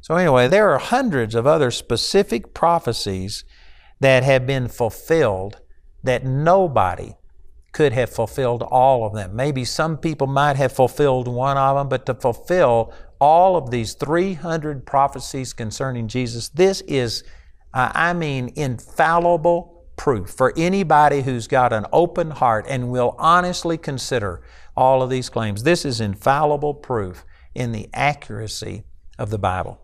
So, 0.00 0.14
anyway, 0.14 0.48
there 0.48 0.70
are 0.70 0.78
hundreds 0.78 1.34
of 1.34 1.46
other 1.46 1.70
specific 1.70 2.54
prophecies 2.54 3.44
that 4.00 4.22
have 4.22 4.46
been 4.46 4.68
fulfilled 4.68 5.60
that 6.02 6.24
nobody 6.24 7.14
could 7.78 7.92
have 7.92 8.10
fulfilled 8.10 8.64
all 8.64 9.06
of 9.06 9.14
them. 9.14 9.36
Maybe 9.36 9.64
some 9.64 9.98
people 9.98 10.26
might 10.26 10.56
have 10.56 10.72
fulfilled 10.72 11.28
one 11.28 11.56
of 11.56 11.76
them, 11.76 11.88
but 11.88 12.06
to 12.06 12.14
fulfill 12.14 12.92
all 13.20 13.54
of 13.54 13.70
these 13.70 13.94
300 13.94 14.84
prophecies 14.84 15.52
concerning 15.52 16.08
Jesus, 16.08 16.48
this 16.48 16.80
is, 16.88 17.22
uh, 17.72 17.92
I 17.94 18.14
mean, 18.14 18.52
infallible 18.56 19.84
proof 19.96 20.28
for 20.28 20.52
anybody 20.56 21.22
who's 21.22 21.46
got 21.46 21.72
an 21.72 21.86
open 21.92 22.32
heart 22.32 22.66
and 22.68 22.90
will 22.90 23.14
honestly 23.16 23.78
consider 23.78 24.42
all 24.76 25.00
of 25.00 25.08
these 25.08 25.28
claims. 25.28 25.62
This 25.62 25.84
is 25.84 26.00
infallible 26.00 26.74
proof 26.74 27.24
in 27.54 27.70
the 27.70 27.88
accuracy 27.94 28.82
of 29.20 29.30
the 29.30 29.38
Bible. 29.38 29.80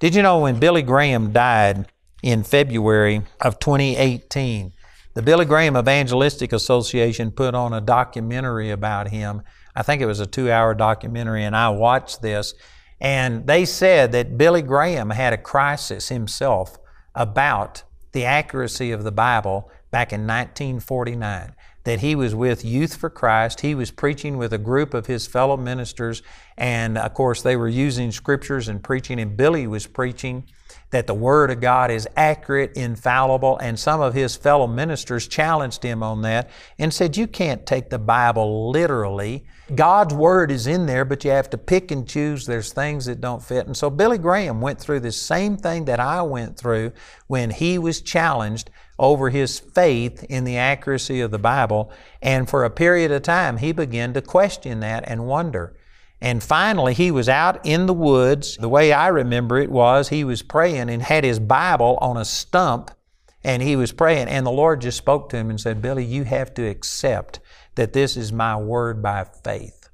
Did 0.00 0.16
you 0.16 0.22
know 0.22 0.40
when 0.40 0.58
Billy 0.58 0.82
Graham 0.82 1.30
died 1.30 1.86
in 2.24 2.42
February 2.42 3.22
of 3.40 3.60
2018, 3.60 4.72
the 5.16 5.22
Billy 5.22 5.46
Graham 5.46 5.78
Evangelistic 5.78 6.52
Association 6.52 7.30
put 7.30 7.54
on 7.54 7.72
a 7.72 7.80
documentary 7.80 8.70
about 8.70 9.08
him. 9.08 9.40
I 9.74 9.82
think 9.82 10.02
it 10.02 10.06
was 10.06 10.20
a 10.20 10.26
two 10.26 10.50
hour 10.50 10.74
documentary, 10.74 11.42
and 11.42 11.56
I 11.56 11.70
watched 11.70 12.20
this. 12.20 12.52
And 13.00 13.46
they 13.46 13.64
said 13.64 14.12
that 14.12 14.36
Billy 14.36 14.60
Graham 14.60 15.08
had 15.08 15.32
a 15.32 15.38
crisis 15.38 16.10
himself 16.10 16.78
about 17.14 17.82
the 18.12 18.26
accuracy 18.26 18.92
of 18.92 19.04
the 19.04 19.12
Bible 19.12 19.70
back 19.90 20.12
in 20.12 20.26
1949 20.26 21.54
that 21.84 22.00
he 22.00 22.14
was 22.14 22.34
with 22.34 22.62
Youth 22.62 22.96
for 22.96 23.08
Christ. 23.08 23.62
He 23.62 23.74
was 23.74 23.90
preaching 23.90 24.36
with 24.36 24.52
a 24.52 24.58
group 24.58 24.92
of 24.92 25.06
his 25.06 25.26
fellow 25.26 25.56
ministers, 25.56 26.20
and 26.58 26.98
of 26.98 27.14
course, 27.14 27.40
they 27.40 27.56
were 27.56 27.68
using 27.68 28.12
scriptures 28.12 28.68
and 28.68 28.84
preaching, 28.84 29.18
and 29.18 29.34
Billy 29.34 29.66
was 29.66 29.86
preaching 29.86 30.44
that 30.90 31.06
the 31.06 31.14
Word 31.14 31.50
of 31.50 31.60
God 31.60 31.90
is 31.90 32.08
accurate, 32.16 32.76
infallible, 32.76 33.58
and 33.58 33.78
some 33.78 34.00
of 34.00 34.14
his 34.14 34.36
fellow 34.36 34.66
ministers 34.66 35.26
challenged 35.26 35.82
him 35.82 36.02
on 36.02 36.22
that 36.22 36.48
and 36.78 36.92
said, 36.92 37.16
You 37.16 37.26
can't 37.26 37.66
take 37.66 37.90
the 37.90 37.98
Bible 37.98 38.70
literally. 38.70 39.44
God's 39.74 40.14
Word 40.14 40.50
is 40.52 40.66
in 40.66 40.86
there, 40.86 41.04
but 41.04 41.24
you 41.24 41.32
have 41.32 41.50
to 41.50 41.58
pick 41.58 41.90
and 41.90 42.06
choose. 42.06 42.46
There's 42.46 42.72
things 42.72 43.06
that 43.06 43.20
don't 43.20 43.42
fit. 43.42 43.66
And 43.66 43.76
so 43.76 43.90
Billy 43.90 44.18
Graham 44.18 44.60
went 44.60 44.80
through 44.80 45.00
the 45.00 45.12
same 45.12 45.56
thing 45.56 45.86
that 45.86 45.98
I 45.98 46.22
went 46.22 46.56
through 46.56 46.92
when 47.26 47.50
he 47.50 47.78
was 47.78 48.00
challenged 48.00 48.70
over 48.98 49.28
his 49.30 49.58
faith 49.58 50.24
in 50.24 50.44
the 50.44 50.56
accuracy 50.56 51.20
of 51.20 51.30
the 51.32 51.38
Bible. 51.38 51.90
And 52.22 52.48
for 52.48 52.64
a 52.64 52.70
period 52.70 53.10
of 53.10 53.22
time, 53.22 53.58
he 53.58 53.72
began 53.72 54.14
to 54.14 54.22
question 54.22 54.80
that 54.80 55.04
and 55.06 55.26
wonder. 55.26 55.76
And 56.20 56.42
finally, 56.42 56.94
he 56.94 57.10
was 57.10 57.28
out 57.28 57.64
in 57.64 57.86
the 57.86 57.94
woods. 57.94 58.56
The 58.56 58.68
way 58.68 58.92
I 58.92 59.08
remember 59.08 59.58
it 59.58 59.70
was 59.70 60.08
he 60.08 60.24
was 60.24 60.42
praying 60.42 60.88
and 60.88 61.02
had 61.02 61.24
his 61.24 61.38
Bible 61.38 61.98
on 62.00 62.16
a 62.16 62.24
stump 62.24 62.90
and 63.44 63.62
he 63.62 63.76
was 63.76 63.92
praying. 63.92 64.28
And 64.28 64.46
the 64.46 64.50
Lord 64.50 64.80
just 64.80 64.98
spoke 64.98 65.28
to 65.28 65.36
him 65.36 65.50
and 65.50 65.60
said, 65.60 65.82
Billy, 65.82 66.04
you 66.04 66.24
have 66.24 66.54
to 66.54 66.66
accept 66.66 67.40
that 67.76 67.92
this 67.92 68.16
is 68.16 68.32
my 68.32 68.56
word 68.56 69.02
by 69.02 69.24
faith. 69.44 69.88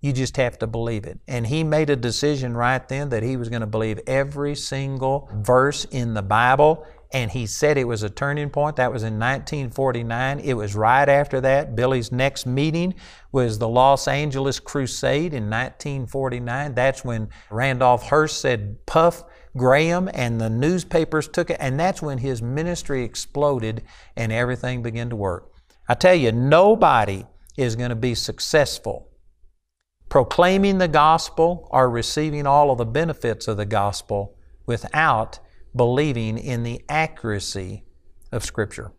You 0.00 0.12
just 0.12 0.36
have 0.36 0.58
to 0.58 0.66
believe 0.66 1.04
it. 1.04 1.20
And 1.28 1.46
he 1.46 1.62
made 1.62 1.90
a 1.90 1.96
decision 1.96 2.56
right 2.56 2.86
then 2.88 3.10
that 3.10 3.22
he 3.22 3.36
was 3.36 3.48
going 3.48 3.60
to 3.60 3.68
believe 3.68 4.00
every 4.06 4.56
single 4.56 5.30
verse 5.32 5.84
in 5.84 6.14
the 6.14 6.22
Bible 6.22 6.84
and 7.12 7.30
he 7.30 7.46
said 7.46 7.76
it 7.76 7.86
was 7.86 8.02
a 8.02 8.10
turning 8.10 8.50
point. 8.50 8.76
That 8.76 8.92
was 8.92 9.02
in 9.02 9.18
1949. 9.18 10.40
It 10.40 10.54
was 10.54 10.74
right 10.74 11.08
after 11.08 11.40
that. 11.42 11.76
Billy's 11.76 12.10
next 12.10 12.46
meeting 12.46 12.94
was 13.30 13.58
the 13.58 13.68
Los 13.68 14.08
Angeles 14.08 14.58
Crusade 14.58 15.34
in 15.34 15.50
1949. 15.50 16.74
That's 16.74 17.04
when 17.04 17.28
Randolph 17.50 18.08
Hearst 18.08 18.40
said, 18.40 18.84
Puff 18.86 19.24
Graham, 19.56 20.08
and 20.14 20.40
the 20.40 20.50
newspapers 20.50 21.28
took 21.28 21.50
it, 21.50 21.58
and 21.60 21.78
that's 21.78 22.00
when 22.00 22.18
his 22.18 22.40
ministry 22.40 23.04
exploded 23.04 23.82
and 24.16 24.32
everything 24.32 24.82
began 24.82 25.10
to 25.10 25.16
work. 25.16 25.52
I 25.88 25.94
tell 25.94 26.14
you, 26.14 26.32
nobody 26.32 27.26
is 27.56 27.76
going 27.76 27.90
to 27.90 27.96
be 27.96 28.14
successful 28.14 29.08
proclaiming 30.12 30.76
the 30.76 30.88
gospel 30.88 31.66
or 31.70 31.88
receiving 31.88 32.46
all 32.46 32.70
of 32.70 32.76
the 32.76 32.84
benefits 32.84 33.48
of 33.48 33.56
the 33.56 33.64
gospel 33.64 34.36
without 34.66 35.38
believing 35.74 36.38
in 36.38 36.62
the 36.62 36.82
accuracy 36.88 37.84
of 38.30 38.44
Scripture. 38.44 38.92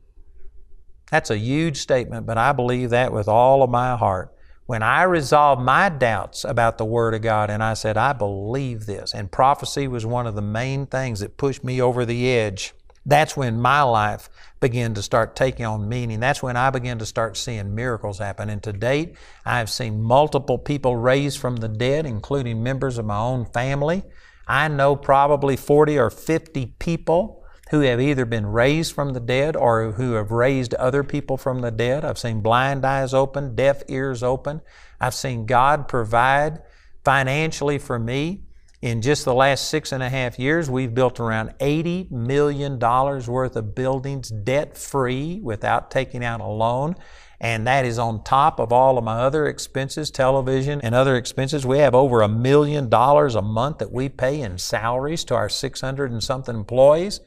That's 1.11 1.29
a 1.29 1.37
huge 1.37 1.77
statement, 1.77 2.25
but 2.25 2.37
I 2.37 2.53
believe 2.53 2.89
that 2.89 3.13
with 3.13 3.27
all 3.27 3.63
of 3.63 3.69
my 3.69 3.95
heart. 3.95 4.33
When 4.65 4.81
I 4.81 5.03
resolved 5.03 5.61
my 5.61 5.89
doubts 5.89 6.45
about 6.45 6.77
the 6.77 6.85
Word 6.85 7.13
of 7.13 7.21
God 7.21 7.49
and 7.49 7.61
I 7.61 7.73
said, 7.73 7.97
I 7.97 8.13
believe 8.13 8.85
this, 8.85 9.13
and 9.13 9.31
prophecy 9.31 9.87
was 9.87 10.05
one 10.05 10.25
of 10.25 10.35
the 10.35 10.41
main 10.41 10.85
things 10.85 11.19
that 11.19 11.37
pushed 11.37 11.63
me 11.63 11.81
over 11.81 12.05
the 12.05 12.31
edge, 12.31 12.73
that's 13.05 13.35
when 13.35 13.59
my 13.59 13.81
life 13.81 14.29
began 14.61 14.93
to 14.93 15.01
start 15.01 15.35
taking 15.35 15.65
on 15.65 15.89
meaning. 15.89 16.21
That's 16.21 16.41
when 16.41 16.55
I 16.55 16.69
began 16.69 16.99
to 16.99 17.05
start 17.05 17.35
seeing 17.35 17.75
miracles 17.75 18.19
happen. 18.19 18.49
And 18.49 18.63
to 18.63 18.71
date, 18.71 19.17
I've 19.45 19.69
seen 19.69 20.01
multiple 20.01 20.57
people 20.57 20.95
raised 20.95 21.37
from 21.37 21.57
the 21.57 21.67
dead, 21.67 22.05
including 22.05 22.63
members 22.63 22.97
of 22.97 23.05
my 23.05 23.17
own 23.17 23.45
family. 23.47 24.03
I 24.47 24.67
know 24.67 24.95
probably 24.95 25.55
40 25.55 25.97
or 25.97 26.09
50 26.09 26.67
people 26.79 27.43
who 27.71 27.79
have 27.81 27.99
either 27.99 28.25
been 28.25 28.45
raised 28.45 28.93
from 28.93 29.13
the 29.13 29.19
dead 29.19 29.55
or 29.55 29.93
who 29.93 30.13
have 30.13 30.31
raised 30.31 30.73
other 30.75 31.03
people 31.03 31.37
from 31.37 31.61
the 31.61 31.71
dead. 31.71 32.05
I've 32.05 32.19
seen 32.19 32.41
blind 32.41 32.85
eyes 32.85 33.13
open, 33.13 33.55
deaf 33.55 33.81
ears 33.87 34.21
open. 34.21 34.61
I've 34.99 35.13
seen 35.13 35.45
God 35.45 35.87
provide 35.87 36.61
financially 37.03 37.77
for 37.77 37.97
me. 37.97 38.43
In 38.81 39.01
just 39.01 39.23
the 39.23 39.33
last 39.33 39.69
six 39.69 39.93
and 39.93 40.03
a 40.03 40.09
half 40.09 40.37
years, 40.37 40.69
we've 40.69 40.93
built 40.93 41.17
around 41.19 41.55
$80 41.59 42.11
million 42.11 42.77
worth 42.77 43.55
of 43.55 43.73
buildings 43.73 44.29
debt 44.29 44.77
free 44.77 45.39
without 45.41 45.89
taking 45.89 46.23
out 46.23 46.41
a 46.41 46.45
loan 46.45 46.95
and 47.43 47.67
that 47.67 47.83
is 47.83 47.99
on 47.99 48.23
top 48.23 48.57
of 48.57 48.71
all 48.71 48.97
of 48.97 49.03
my 49.03 49.19
other 49.19 49.47
expenses, 49.47 50.09
television 50.09 50.79
and 50.81 50.95
other 50.95 51.17
expenses. 51.17 51.65
We 51.65 51.79
have 51.79 51.93
over 51.93 52.21
a 52.21 52.29
million 52.29 52.87
dollars 52.87 53.35
a 53.35 53.41
month 53.41 53.79
that 53.79 53.91
we 53.91 54.07
pay 54.07 54.39
in 54.39 54.57
salaries 54.57 55.25
to 55.25 55.35
our 55.35 55.49
600 55.49 56.09
and 56.09 56.23
something 56.23 56.55
employees. 56.55 57.19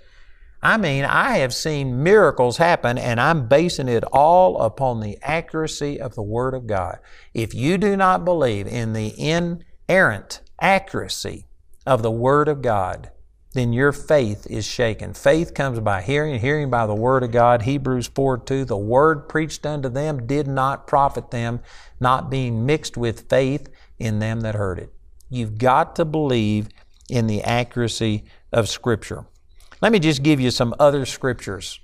I 0.62 0.78
mean, 0.78 1.04
I 1.04 1.37
have 1.38 1.52
seen 1.52 2.02
miracles 2.02 2.56
happen, 2.56 2.96
and 2.96 3.20
I'm 3.20 3.46
basing 3.46 3.88
it 3.88 4.04
all 4.04 4.62
upon 4.62 5.00
the 5.00 5.18
accuracy 5.23 6.00
of 6.00 6.14
the 6.14 6.23
Word 6.23 6.54
of 6.54 6.66
God. 6.66 6.99
If 7.35 7.54
you 7.54 7.76
do 7.76 7.94
not 7.94 8.25
believe 8.25 8.66
in 8.66 8.94
the 8.94 9.12
inerrant 9.20 10.40
accuracy 10.58 11.46
of 11.85 12.02
the 12.02 12.11
Word 12.11 12.49
of 12.49 12.62
God, 12.62 13.11
then 13.56 13.72
your 13.72 13.92
faith 13.92 14.46
is 14.48 14.66
shaken. 14.66 15.14
Faith 15.14 15.54
comes 15.54 15.80
by 15.80 16.02
hearing, 16.02 16.38
hearing 16.38 16.70
by 16.70 16.86
the 16.86 16.94
Word 16.94 17.22
of 17.22 17.30
God. 17.30 17.62
Hebrews 17.62 18.08
4 18.08 18.38
2. 18.38 18.64
The 18.64 18.76
Word 18.76 19.28
preached 19.28 19.64
unto 19.64 19.88
them 19.88 20.26
did 20.26 20.46
not 20.46 20.86
profit 20.86 21.30
them, 21.30 21.60
not 21.98 22.30
being 22.30 22.66
mixed 22.66 22.96
with 22.96 23.28
faith 23.28 23.68
in 23.98 24.18
them 24.18 24.40
that 24.42 24.54
heard 24.54 24.78
it. 24.78 24.92
You've 25.30 25.58
got 25.58 25.96
to 25.96 26.04
believe 26.04 26.68
in 27.08 27.26
the 27.26 27.42
accuracy 27.42 28.25
of 28.52 28.68
Scripture. 28.68 29.25
Let 29.80 29.92
me 29.92 29.98
just 29.98 30.22
give 30.22 30.40
you 30.40 30.50
some 30.50 30.75
other 30.78 31.06
scriptures 31.06 31.80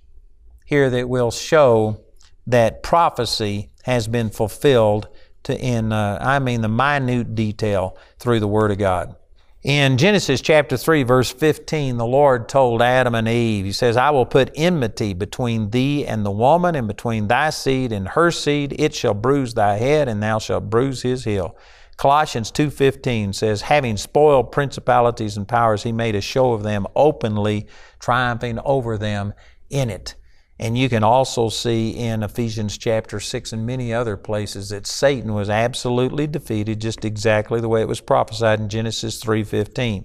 here 0.64 0.88
that 0.90 1.08
will 1.08 1.30
show 1.30 2.00
that 2.46 2.82
prophecy 2.82 3.70
has 3.84 4.08
been 4.08 4.30
fulfilled 4.30 5.08
to 5.44 5.58
in 5.58 5.92
uh, 5.92 6.18
I 6.20 6.38
mean 6.38 6.60
the 6.60 6.68
minute 6.68 7.34
detail 7.34 7.96
through 8.18 8.40
the 8.40 8.48
Word 8.48 8.70
of 8.70 8.78
God. 8.78 9.16
In 9.62 9.97
Genesis 9.97 10.40
chapter 10.40 10.76
3, 10.76 11.04
verse 11.04 11.31
15, 11.31 11.97
the 11.97 12.04
Lord 12.04 12.49
told 12.49 12.83
Adam 12.83 13.14
and 13.14 13.28
Eve, 13.28 13.64
He 13.64 13.71
says, 13.71 13.97
I 13.97 14.11
will 14.11 14.26
put 14.26 14.50
enmity 14.57 15.14
between 15.14 15.71
thee 15.71 16.04
and 16.04 16.26
the 16.26 16.33
woman, 16.33 16.75
and 16.75 16.88
between 16.88 17.28
thy 17.28 17.50
seed 17.50 17.92
and 17.92 18.09
her 18.09 18.33
seed. 18.33 18.75
It 18.76 18.92
shall 18.92 19.14
bruise 19.14 19.54
thy 19.54 19.76
head, 19.76 20.09
and 20.09 20.21
thou 20.21 20.40
shalt 20.40 20.69
bruise 20.69 21.02
his 21.02 21.23
heel. 21.23 21.57
Colossians 21.97 22.50
2.15 22.50 23.37
says, 23.37 23.62
Having 23.62 23.99
spoiled 23.99 24.50
principalities 24.50 25.37
and 25.37 25.47
powers, 25.47 25.85
He 25.85 25.92
made 25.92 26.16
a 26.16 26.21
show 26.21 26.54
of 26.54 26.64
them 26.64 26.85
openly, 26.97 27.69
triumphing 28.00 28.59
over 28.64 28.99
them 28.99 29.33
in 29.71 29.90
it. 29.90 30.16
And 30.62 30.78
you 30.78 30.88
can 30.88 31.02
also 31.02 31.49
see 31.49 31.90
in 31.90 32.23
Ephesians 32.23 32.78
chapter 32.78 33.19
6 33.19 33.52
and 33.52 33.66
many 33.66 33.92
other 33.92 34.16
places 34.16 34.69
that 34.69 34.87
Satan 34.87 35.35
was 35.35 35.50
absolutely 35.50 36.28
defeated 36.28 36.81
just 36.81 37.04
exactly 37.04 37.61
the 37.61 37.69
way 37.69 37.81
it 37.81 37.88
was 37.88 38.00
prophesied 38.00 38.61
in 38.61 38.69
Genesis 38.69 39.19
3:15. 39.19 40.04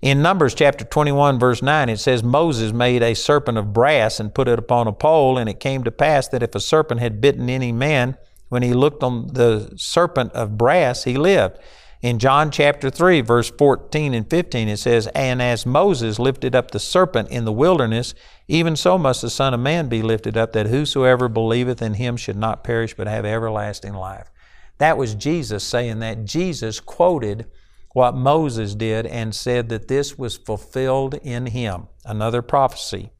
In 0.00 0.22
Numbers 0.22 0.54
chapter 0.54 0.82
21 0.82 1.38
verse 1.38 1.60
9 1.60 1.90
it 1.90 2.00
says 2.00 2.22
Moses 2.22 2.72
made 2.72 3.02
a 3.02 3.12
serpent 3.12 3.58
of 3.58 3.74
brass 3.74 4.18
and 4.18 4.34
put 4.34 4.48
it 4.48 4.58
upon 4.58 4.86
a 4.86 4.94
pole 4.94 5.36
and 5.36 5.46
it 5.46 5.60
came 5.60 5.84
to 5.84 5.90
pass 5.90 6.26
that 6.28 6.42
if 6.42 6.54
a 6.54 6.60
serpent 6.60 7.02
had 7.02 7.20
bitten 7.20 7.50
any 7.50 7.70
man 7.70 8.16
when 8.48 8.62
he 8.62 8.72
looked 8.72 9.02
on 9.02 9.26
the 9.26 9.74
serpent 9.76 10.32
of 10.32 10.56
brass 10.56 11.04
he 11.04 11.18
lived. 11.18 11.58
In 12.02 12.18
John 12.18 12.50
chapter 12.50 12.90
3, 12.90 13.22
verse 13.22 13.50
14 13.50 14.12
and 14.12 14.28
15, 14.28 14.68
it 14.68 14.76
says, 14.76 15.06
And 15.08 15.40
as 15.40 15.64
Moses 15.64 16.18
lifted 16.18 16.54
up 16.54 16.70
the 16.70 16.78
serpent 16.78 17.30
in 17.30 17.44
the 17.44 17.52
wilderness, 17.52 18.14
even 18.48 18.76
so 18.76 18.98
must 18.98 19.22
the 19.22 19.30
Son 19.30 19.54
of 19.54 19.60
Man 19.60 19.88
be 19.88 20.02
lifted 20.02 20.36
up, 20.36 20.52
that 20.52 20.66
whosoever 20.66 21.28
believeth 21.28 21.80
in 21.80 21.94
him 21.94 22.16
should 22.16 22.36
not 22.36 22.62
perish 22.62 22.94
but 22.94 23.06
have 23.08 23.24
everlasting 23.24 23.94
life. 23.94 24.30
That 24.78 24.98
was 24.98 25.14
Jesus 25.14 25.64
saying 25.64 26.00
that. 26.00 26.26
Jesus 26.26 26.80
quoted 26.80 27.46
what 27.94 28.14
Moses 28.14 28.74
did 28.74 29.06
and 29.06 29.34
said 29.34 29.70
that 29.70 29.88
this 29.88 30.18
was 30.18 30.36
fulfilled 30.36 31.14
in 31.22 31.46
him. 31.46 31.88
Another 32.04 32.42
prophecy 32.42 33.10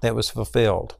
that 0.00 0.14
was 0.14 0.30
fulfilled. 0.30 0.96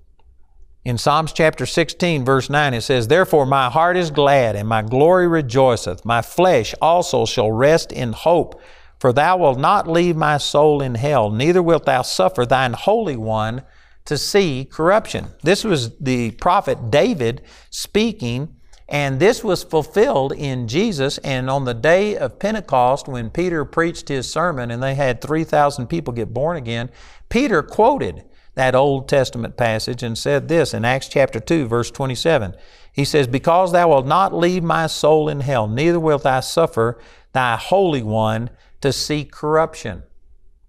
In 0.85 0.99
Psalms 0.99 1.33
chapter 1.33 1.65
16, 1.65 2.25
verse 2.25 2.51
9, 2.51 2.75
it 2.75 2.81
says, 2.81 3.07
Therefore 3.07 3.47
my 3.47 3.71
heart 3.71 3.97
is 3.97 4.11
glad, 4.11 4.57
and 4.57 4.69
my 4.69 4.83
glory 4.83 5.29
rejoiceth. 5.29 6.05
My 6.05 6.23
flesh 6.23 6.75
also 6.83 7.25
shall 7.25 7.53
rest 7.53 7.93
in 7.93 8.13
hope. 8.13 8.61
For 8.99 9.13
thou 9.13 9.37
wilt 9.37 9.61
not 9.61 9.87
leave 9.87 10.17
my 10.17 10.39
soul 10.39 10.83
in 10.83 10.97
hell, 10.97 11.31
neither 11.31 11.63
wilt 11.63 11.85
thou 11.85 12.03
suffer 12.03 12.45
thine 12.45 12.73
Holy 12.73 13.17
One 13.17 13.63
to 14.07 14.19
see 14.19 14.65
corruption. 14.65 15.29
This 15.45 15.63
was 15.63 15.97
the 15.99 16.33
prophet 16.33 16.91
David 16.91 17.43
speaking, 17.71 18.57
and 18.89 19.21
this 19.21 19.45
was 19.45 19.63
fulfilled 19.63 20.33
in 20.33 20.67
Jesus. 20.67 21.19
And 21.19 21.49
on 21.49 21.65
the 21.65 21.75
day 21.75 22.17
of 22.17 22.41
Pentecost, 22.41 23.07
when 23.07 23.31
Peter 23.31 23.65
preached 23.65 24.09
his 24.09 24.29
sermon 24.29 24.73
and 24.73 24.83
they 24.83 24.97
had 24.97 25.21
3,000 25.21 25.87
people 25.87 26.13
get 26.13 26.35
born 26.35 26.57
again, 26.57 26.91
Peter 27.29 27.63
quoted 27.63 28.25
that 28.55 28.75
Old 28.75 29.09
Testament 29.09 29.57
passage 29.57 30.03
and 30.03 30.17
said 30.17 30.49
this 30.49 30.75
in 30.75 30.85
Acts 30.85 31.09
chapter 31.09 31.41
2, 31.41 31.67
verse 31.67 31.91
27. 31.91 32.55
He 32.93 33.05
says, 33.05 33.27
Because 33.27 33.73
thou 33.73 33.89
wilt 33.89 34.07
not 34.07 34.35
leave 34.35 34.63
my 34.63 34.87
soul 34.87 35.29
in 35.29 35.41
hell, 35.41 35.67
neither 35.67 35.99
wilt 35.99 36.25
thou 36.25 36.41
suffer 36.41 36.99
thy 37.33 37.57
Holy 37.57 38.03
One 38.03 38.51
to 38.83 38.93
see 38.93 39.25
corruption. 39.25 40.03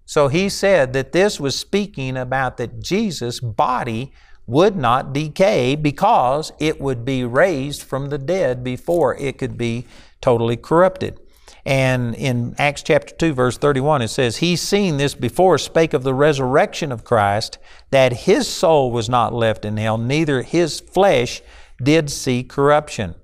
So 0.06 0.28
he 0.28 0.48
said 0.48 0.92
that 0.92 1.12
this 1.12 1.38
was 1.40 1.58
speaking 1.58 2.16
about 2.16 2.56
that 2.56 2.80
Jesus' 2.80 3.40
body 3.40 4.12
would 4.46 4.76
not 4.76 5.12
decay 5.12 5.74
because 5.74 6.52
it 6.58 6.80
would 6.80 7.04
be 7.04 7.24
raised 7.24 7.82
from 7.82 8.10
the 8.10 8.18
dead 8.18 8.62
before 8.62 9.16
it 9.16 9.38
could 9.38 9.56
be 9.56 9.86
totally 10.20 10.56
corrupted. 10.56 11.18
And 11.66 12.14
in 12.14 12.54
Acts 12.58 12.82
chapter 12.82 13.14
2, 13.14 13.32
verse 13.32 13.56
31, 13.56 14.02
it 14.02 14.08
says, 14.08 14.38
He 14.38 14.54
seen 14.54 14.98
this 14.98 15.14
before, 15.14 15.56
spake 15.56 15.94
of 15.94 16.02
the 16.02 16.12
resurrection 16.12 16.92
of 16.92 17.04
Christ, 17.04 17.58
that 17.90 18.12
his 18.12 18.46
soul 18.46 18.90
was 18.90 19.08
not 19.08 19.32
left 19.32 19.64
in 19.64 19.78
hell, 19.78 19.96
neither 19.96 20.42
his 20.42 20.80
flesh 20.80 21.40
did 21.82 22.10
see 22.10 22.42
corruption. 22.42 23.14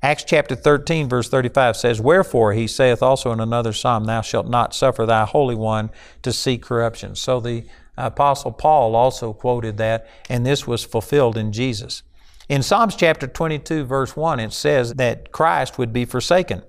Acts 0.00 0.24
chapter 0.24 0.54
13, 0.54 1.08
verse 1.08 1.28
35 1.28 1.76
says, 1.76 2.00
Wherefore 2.00 2.52
he 2.52 2.66
saith 2.66 3.02
also 3.02 3.32
in 3.32 3.40
another 3.40 3.72
psalm, 3.72 4.04
Thou 4.04 4.20
shalt 4.20 4.48
not 4.48 4.74
suffer 4.74 5.06
thy 5.06 5.24
Holy 5.24 5.54
One 5.54 5.90
to 6.22 6.32
see 6.32 6.58
corruption. 6.58 7.14
So 7.14 7.40
the 7.40 7.64
Apostle 7.96 8.52
Paul 8.52 8.96
also 8.96 9.32
quoted 9.32 9.76
that, 9.76 10.08
and 10.28 10.46
this 10.46 10.66
was 10.66 10.84
fulfilled 10.84 11.36
in 11.36 11.52
Jesus. 11.52 12.02
In 12.48 12.62
Psalms 12.62 12.96
chapter 12.96 13.26
22, 13.28 13.84
verse 13.84 14.16
1, 14.16 14.40
it 14.40 14.52
says 14.52 14.94
that 14.94 15.30
Christ 15.30 15.78
would 15.78 15.92
be 15.92 16.04
forsaken. 16.04 16.62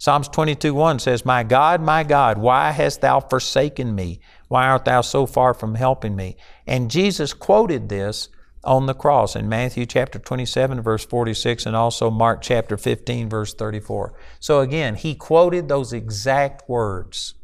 Psalms 0.00 0.28
22 0.28 0.72
1 0.72 0.98
says, 0.98 1.26
My 1.26 1.42
God, 1.42 1.82
my 1.82 2.02
God, 2.02 2.38
why 2.38 2.70
hast 2.70 3.02
thou 3.02 3.20
forsaken 3.20 3.94
me? 3.94 4.18
Why 4.48 4.66
art 4.66 4.86
thou 4.86 5.02
so 5.02 5.26
far 5.26 5.52
from 5.52 5.74
helping 5.74 6.16
me? 6.16 6.38
And 6.66 6.90
Jesus 6.90 7.34
quoted 7.34 7.90
this 7.90 8.30
on 8.64 8.86
the 8.86 8.94
cross 8.94 9.36
in 9.36 9.46
Matthew 9.46 9.84
chapter 9.84 10.18
27, 10.18 10.80
verse 10.80 11.04
46, 11.04 11.66
and 11.66 11.76
also 11.76 12.10
Mark 12.10 12.40
chapter 12.40 12.78
15, 12.78 13.28
verse 13.28 13.52
34. 13.52 14.14
So 14.38 14.60
again, 14.60 14.94
he 14.94 15.14
quoted 15.14 15.68
those 15.68 15.92
exact 15.92 16.66
words. 16.66 17.34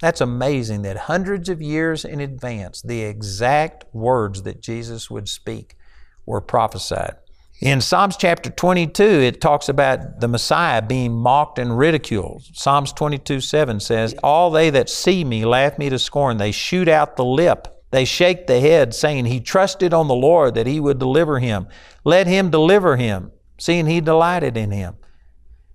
That's 0.00 0.22
amazing 0.22 0.80
that 0.82 0.96
hundreds 0.96 1.50
of 1.50 1.60
years 1.60 2.06
in 2.06 2.20
advance, 2.20 2.80
the 2.80 3.02
exact 3.02 3.84
words 3.94 4.44
that 4.44 4.62
Jesus 4.62 5.10
would 5.10 5.28
speak 5.28 5.76
were 6.24 6.40
prophesied. 6.40 7.16
In 7.62 7.80
Psalms 7.80 8.16
chapter 8.16 8.50
22, 8.50 9.04
it 9.04 9.40
talks 9.40 9.68
about 9.68 10.18
the 10.18 10.26
Messiah 10.26 10.82
being 10.82 11.12
mocked 11.12 11.60
and 11.60 11.78
ridiculed. 11.78 12.42
Psalms 12.52 12.92
22 12.92 13.40
7 13.40 13.78
says, 13.78 14.16
All 14.20 14.50
they 14.50 14.68
that 14.70 14.90
see 14.90 15.22
me 15.22 15.44
laugh 15.44 15.78
me 15.78 15.88
to 15.88 16.00
scorn. 16.00 16.38
They 16.38 16.50
shoot 16.50 16.88
out 16.88 17.14
the 17.14 17.24
lip. 17.24 17.68
They 17.92 18.04
shake 18.04 18.48
the 18.48 18.58
head, 18.58 18.94
saying, 18.94 19.26
He 19.26 19.38
trusted 19.38 19.94
on 19.94 20.08
the 20.08 20.14
Lord 20.14 20.56
that 20.56 20.66
He 20.66 20.80
would 20.80 20.98
deliver 20.98 21.38
him. 21.38 21.68
Let 22.02 22.26
Him 22.26 22.50
deliver 22.50 22.96
him, 22.96 23.30
seeing 23.58 23.86
He 23.86 24.00
delighted 24.00 24.56
in 24.56 24.72
him. 24.72 24.96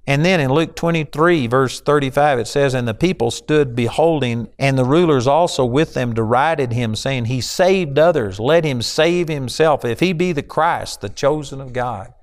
And 0.08 0.24
then 0.24 0.40
in 0.40 0.50
Luke 0.50 0.74
23, 0.78 1.48
verse 1.48 1.82
35, 1.82 2.40
it 2.40 2.48
says, 2.48 2.74
And 2.74 2.88
the 2.88 2.94
people 2.94 3.30
stood 3.30 3.76
beholding, 3.76 4.48
and 4.58 4.78
the 4.78 4.86
rulers 4.86 5.28
also 5.28 5.66
with 5.66 5.94
them 5.94 6.14
derided 6.14 6.72
him, 6.72 6.96
saying, 6.96 7.26
He 7.26 7.42
saved 7.42 8.00
others, 8.00 8.40
let 8.40 8.64
him 8.64 8.82
save 8.82 9.28
himself, 9.28 9.84
if 9.84 10.00
he 10.00 10.14
be 10.14 10.32
the 10.32 10.42
Christ, 10.42 11.02
the 11.02 11.10
chosen 11.10 11.60
of 11.60 11.74
God. 11.74 12.14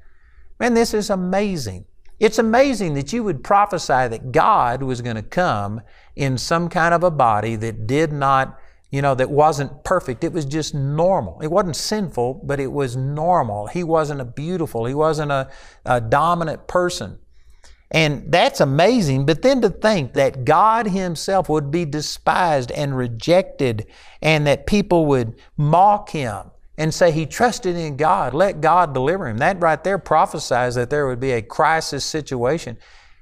Man, 0.59 0.73
this 0.73 0.94
is 0.94 1.11
amazing. 1.11 1.85
It's 2.18 2.38
amazing 2.38 2.94
that 2.94 3.12
you 3.12 3.23
would 3.23 3.44
prophesy 3.44 4.09
that 4.09 4.33
God 4.33 4.83
was 4.83 5.03
going 5.03 5.16
to 5.16 5.23
come 5.23 5.83
in 6.16 6.38
some 6.38 6.70
kind 6.70 6.94
of 6.94 7.03
a 7.03 7.11
body 7.11 7.55
that 7.57 7.87
did 7.87 8.12
not, 8.12 8.59
you 8.90 9.03
know, 9.03 9.14
that 9.14 9.29
wasn't 9.29 9.85
perfect. 9.85 10.25
It 10.25 10.33
was 10.33 10.47
just 10.47 10.75
normal. 10.75 11.38
It 11.42 11.51
wasn't 11.51 11.77
sinful, 11.77 12.44
but 12.44 12.61
it 12.61 12.73
was 12.73 12.97
normal. 12.97 13.66
He 13.66 13.85
wasn't 13.85 14.23
a 14.23 14.25
beautiful, 14.25 14.87
he 14.87 14.94
wasn't 14.94 15.33
a, 15.33 15.51
a 15.85 16.01
dominant 16.01 16.66
person. 16.66 17.18
And 17.90 18.33
that's 18.33 18.61
amazing. 18.61 19.27
But 19.27 19.42
then 19.42 19.61
to 19.61 19.70
think 19.70 20.14
that 20.14 20.44
God 20.44 20.88
Himself 20.88 21.49
would 21.49 21.70
be 21.70 21.85
despised 21.85 22.70
and 22.73 22.97
rejected, 22.97 23.87
and 24.20 24.47
that 24.47 24.66
people 24.66 25.07
would 25.07 25.37
mock 25.57 26.11
Him 26.11 26.51
and 26.77 26.92
say 26.92 27.12
He 27.12 27.27
trusted 27.27 27.77
in 27.77 27.97
God, 27.97 28.35
let 28.35 28.61
God 28.61 28.94
deliver 28.94 29.29
Him. 29.29 29.38
That 29.38 29.61
right 29.61 29.83
there 29.85 29.99
prophesies 29.99 30.75
that 30.75 30.90
there 30.90 31.07
would 31.07 31.20
be 31.20 31.33
a 31.33 31.42
crisis 31.42 32.05
situation. 32.05 32.77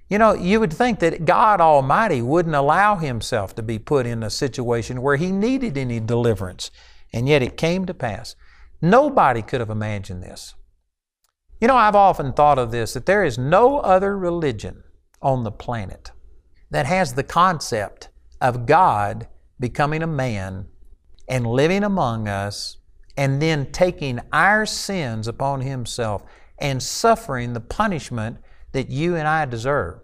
You 0.08 0.18
know, 0.18 0.34
you 0.34 0.60
would 0.60 0.72
think 0.72 1.00
that 1.00 1.24
God 1.24 1.60
Almighty 1.60 2.22
wouldn't 2.22 2.54
allow 2.54 2.96
Himself 2.96 3.54
to 3.56 3.62
be 3.62 3.78
put 3.78 4.06
in 4.06 4.22
a 4.22 4.30
situation 4.30 5.02
where 5.02 5.16
He 5.16 5.32
needed 5.32 5.76
any 5.76 6.00
deliverance. 6.00 6.70
And 7.12 7.28
yet 7.28 7.42
it 7.42 7.56
came 7.58 7.84
to 7.86 7.94
pass. 7.94 8.36
Nobody 8.80 9.42
could 9.42 9.60
have 9.60 9.70
imagined 9.70 10.22
this. 10.22 10.54
You 11.62 11.68
know, 11.68 11.76
I've 11.76 11.94
often 11.94 12.32
thought 12.32 12.58
of 12.58 12.72
this 12.72 12.92
that 12.94 13.06
there 13.06 13.22
is 13.22 13.38
no 13.38 13.78
other 13.78 14.18
religion 14.18 14.82
on 15.22 15.44
the 15.44 15.52
planet 15.52 16.10
that 16.72 16.86
has 16.86 17.14
the 17.14 17.22
concept 17.22 18.08
of 18.40 18.66
God 18.66 19.28
becoming 19.60 20.02
a 20.02 20.08
man 20.08 20.66
and 21.28 21.46
living 21.46 21.84
among 21.84 22.26
us 22.26 22.78
and 23.16 23.40
then 23.40 23.70
taking 23.70 24.18
our 24.32 24.66
sins 24.66 25.28
upon 25.28 25.60
Himself 25.60 26.24
and 26.58 26.82
suffering 26.82 27.52
the 27.52 27.60
punishment 27.60 28.38
that 28.72 28.90
you 28.90 29.14
and 29.14 29.28
I 29.28 29.44
deserve. 29.44 30.00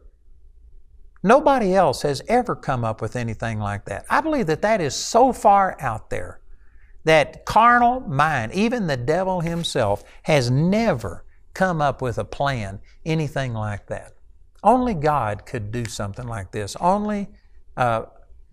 Nobody 1.25 1.75
else 1.75 2.03
has 2.03 2.23
ever 2.29 2.55
come 2.55 2.85
up 2.85 3.03
with 3.03 3.17
anything 3.17 3.59
like 3.59 3.85
that. 3.87 4.07
I 4.09 4.21
believe 4.21 4.47
that 4.47 4.63
that 4.63 4.81
is 4.81 4.95
so 4.95 5.33
far 5.33 5.77
out 5.81 6.09
there 6.09 6.41
that 7.03 7.45
carnal 7.45 7.99
mind, 7.99 8.53
even 8.55 8.87
the 8.87 8.97
devil 8.97 9.41
himself, 9.41 10.05
has 10.23 10.53
never 10.53 11.25
come 11.59 11.83
up 11.83 12.01
with 12.01 12.19
a 12.19 12.25
plan, 12.25 12.79
anything 13.05 13.53
like 13.53 13.89
that. 13.89 14.13
Only 14.63 14.95
God 14.95 15.45
could 15.45 15.73
do 15.73 15.87
something 15.87 16.29
like 16.29 16.53
this. 16.53 16.77
Only 16.81 17.27
uh, 17.77 18.03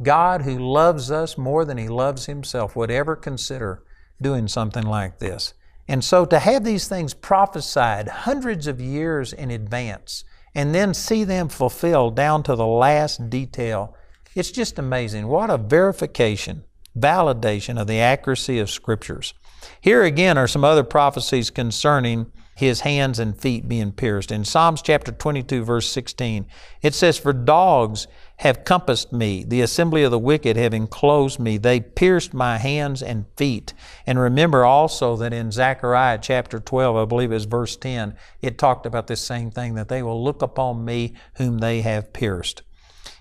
God, 0.02 0.42
who 0.42 0.58
loves 0.58 1.12
us 1.12 1.38
more 1.38 1.66
than 1.66 1.78
He 1.78 1.88
loves 1.88 2.26
Himself, 2.26 2.76
would 2.76 2.90
ever 2.90 3.16
consider 3.16 3.84
doing 4.20 4.48
something 4.48 4.84
like 4.84 5.20
this. 5.20 5.54
And 5.88 6.04
so 6.04 6.26
to 6.26 6.40
have 6.40 6.64
these 6.64 6.88
things 6.88 7.14
prophesied 7.14 8.08
hundreds 8.08 8.66
of 8.66 8.82
years 8.82 9.34
in 9.34 9.52
advance 9.52 10.24
and 10.56 10.74
then 10.74 10.96
see 10.96 11.24
them 11.24 11.48
fulfilled 11.48 12.16
down 12.16 12.42
to 12.44 12.56
the 12.56 12.66
last 12.66 13.30
detail, 13.30 13.96
It's 14.34 14.52
just 14.52 14.80
amazing. 14.80 15.28
What 15.28 15.52
a 15.52 15.58
verification, 15.60 16.64
validation 16.98 17.80
of 17.80 17.86
the 17.86 18.00
accuracy 18.00 18.58
of 18.58 18.72
Scriptures. 18.72 19.36
Here 19.80 20.04
again 20.04 20.40
are 20.40 20.48
some 20.48 20.64
other 20.64 20.84
prophecies 20.84 21.52
concerning 21.52 22.32
his 22.56 22.80
hands 22.82 23.20
and 23.20 23.38
feet 23.38 23.68
being 23.68 23.92
pierced. 23.92 24.32
In 24.32 24.46
Psalms 24.46 24.82
chapter 24.82 25.12
22, 25.12 25.64
verse 25.64 25.90
16, 25.90 26.48
it 26.82 26.94
says, 26.94 27.18
For 27.18 27.34
dogs 27.34 28.08
have 28.38 28.64
compassed 28.64 29.12
me, 29.12 29.44
the 29.44 29.62
assembly 29.62 30.04
of 30.04 30.12
the 30.12 30.18
wicked 30.20 30.56
have 30.56 30.74
enclosed 30.74 31.38
me, 31.38 31.58
they 31.58 31.82
pierced 31.82 32.34
my 32.34 32.58
hands 32.58 33.04
and 33.04 33.26
feet. 33.36 33.74
And 34.08 34.18
remember 34.18 34.64
also 34.64 35.18
that 35.18 35.34
in 35.34 35.52
Zechariah 35.52 36.20
chapter 36.22 36.62
12, 36.62 36.96
I 36.96 37.06
believe 37.06 37.34
it's 37.34 37.46
verse 37.46 37.76
10, 37.76 38.16
it 38.42 38.58
talked 38.58 38.86
about 38.86 39.08
this 39.08 39.22
same 39.22 39.52
thing, 39.52 39.76
that 39.76 39.90
they 39.90 40.02
will 40.02 40.24
look 40.24 40.42
upon 40.42 40.86
me 40.86 41.14
whom 41.36 41.58
they 41.58 41.82
have 41.82 42.14
pierced. 42.14 42.62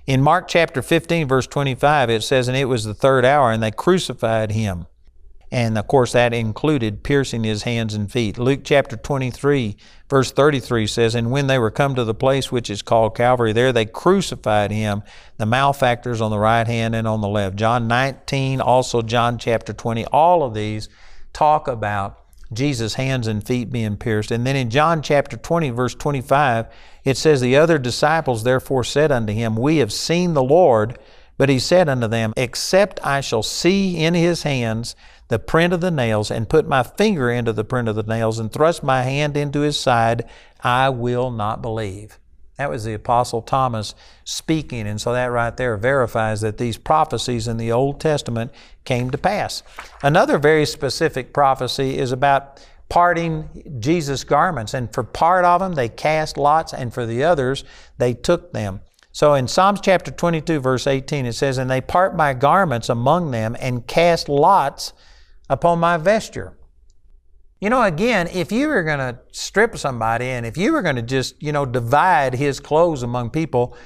In 0.06 0.22
Mark 0.22 0.46
chapter 0.46 0.80
15, 0.80 1.26
verse 1.26 1.46
25, 1.48 2.08
it 2.08 2.22
says, 2.22 2.46
And 2.46 2.56
it 2.56 2.66
was 2.66 2.84
the 2.84 2.94
third 2.94 3.24
hour, 3.24 3.50
and 3.50 3.62
they 3.62 3.72
crucified 3.72 4.52
him 4.52 4.86
and 5.50 5.78
of 5.78 5.86
course, 5.86 6.12
that 6.12 6.34
included 6.34 7.02
piercing 7.02 7.44
his 7.44 7.62
hands 7.62 7.94
and 7.94 8.10
feet. 8.10 8.38
Luke 8.38 8.60
chapter 8.64 8.96
23, 8.96 9.76
verse 10.08 10.32
33 10.32 10.86
says, 10.86 11.14
And 11.14 11.30
when 11.30 11.46
they 11.46 11.58
were 11.58 11.70
come 11.70 11.94
to 11.94 12.04
the 12.04 12.14
place 12.14 12.50
which 12.50 12.70
is 12.70 12.82
called 12.82 13.16
Calvary, 13.16 13.52
there 13.52 13.72
they 13.72 13.86
crucified 13.86 14.70
him, 14.70 15.02
the 15.36 15.46
malefactors 15.46 16.20
on 16.20 16.30
the 16.30 16.38
right 16.38 16.66
hand 16.66 16.94
and 16.94 17.06
on 17.06 17.20
the 17.20 17.28
left. 17.28 17.56
John 17.56 17.86
19, 17.86 18.60
also 18.60 19.02
John 19.02 19.38
chapter 19.38 19.72
20, 19.72 20.06
all 20.06 20.42
of 20.42 20.54
these 20.54 20.88
talk 21.32 21.68
about 21.68 22.20
Jesus' 22.52 22.94
hands 22.94 23.26
and 23.26 23.44
feet 23.44 23.70
being 23.70 23.96
pierced. 23.96 24.30
And 24.30 24.46
then 24.46 24.56
in 24.56 24.70
John 24.70 25.02
chapter 25.02 25.36
20, 25.36 25.70
verse 25.70 25.94
25, 25.94 26.66
it 27.04 27.16
says, 27.16 27.40
The 27.40 27.56
other 27.56 27.78
disciples 27.78 28.44
therefore 28.44 28.84
said 28.84 29.12
unto 29.12 29.32
him, 29.32 29.56
We 29.56 29.78
have 29.78 29.92
seen 29.92 30.34
the 30.34 30.42
Lord. 30.42 30.98
But 31.36 31.48
he 31.48 31.58
said 31.58 31.88
unto 31.88 32.06
them, 32.06 32.32
Except 32.36 33.04
I 33.04 33.20
shall 33.20 33.42
see 33.42 33.96
in 33.96 34.14
his 34.14 34.44
hands 34.44 34.94
the 35.28 35.38
print 35.38 35.72
of 35.72 35.80
the 35.80 35.90
nails, 35.90 36.30
and 36.30 36.48
put 36.48 36.68
my 36.68 36.82
finger 36.82 37.30
into 37.30 37.52
the 37.52 37.64
print 37.64 37.88
of 37.88 37.96
the 37.96 38.02
nails, 38.02 38.38
and 38.38 38.52
thrust 38.52 38.82
my 38.82 39.02
hand 39.02 39.36
into 39.36 39.60
his 39.60 39.78
side, 39.78 40.28
I 40.62 40.90
will 40.90 41.30
not 41.30 41.62
believe. 41.62 42.18
That 42.56 42.70
was 42.70 42.84
the 42.84 42.94
Apostle 42.94 43.42
Thomas 43.42 43.94
speaking, 44.24 44.86
and 44.86 45.00
so 45.00 45.12
that 45.12 45.26
right 45.26 45.56
there 45.56 45.76
verifies 45.76 46.40
that 46.42 46.58
these 46.58 46.76
prophecies 46.76 47.48
in 47.48 47.56
the 47.56 47.72
Old 47.72 48.00
Testament 48.00 48.52
came 48.84 49.10
to 49.10 49.18
pass. 49.18 49.62
Another 50.02 50.38
very 50.38 50.66
specific 50.66 51.32
prophecy 51.32 51.98
is 51.98 52.12
about 52.12 52.64
parting 52.88 53.78
Jesus' 53.80 54.22
garments, 54.22 54.72
and 54.72 54.92
for 54.92 55.02
part 55.02 55.44
of 55.44 55.60
them 55.60 55.74
they 55.74 55.88
cast 55.88 56.36
lots, 56.36 56.72
and 56.72 56.94
for 56.94 57.06
the 57.06 57.24
others 57.24 57.64
they 57.98 58.14
took 58.14 58.52
them. 58.52 58.82
So 59.10 59.34
in 59.34 59.48
Psalms 59.48 59.80
chapter 59.80 60.10
22, 60.10 60.60
verse 60.60 60.86
18, 60.86 61.26
it 61.26 61.34
says, 61.34 61.58
And 61.58 61.70
they 61.70 61.80
part 61.80 62.16
my 62.16 62.34
garments 62.34 62.88
among 62.88 63.30
them 63.30 63.56
and 63.60 63.86
cast 63.86 64.28
lots 64.28 64.92
upon 65.48 65.78
my 65.78 65.96
vesture. 65.96 66.56
You 67.60 67.70
know, 67.70 67.82
again, 67.82 68.28
if 68.28 68.52
you 68.52 68.68
were 68.68 68.82
going 68.82 68.98
to 68.98 69.18
strip 69.32 69.76
somebody 69.78 70.26
and 70.26 70.44
if 70.44 70.56
you 70.56 70.72
were 70.72 70.82
going 70.82 70.96
to 70.96 71.02
just, 71.02 71.42
you 71.42 71.52
know, 71.52 71.64
divide 71.64 72.34
his 72.34 72.60
clothes 72.60 73.02
among 73.02 73.30
people, 73.30 73.76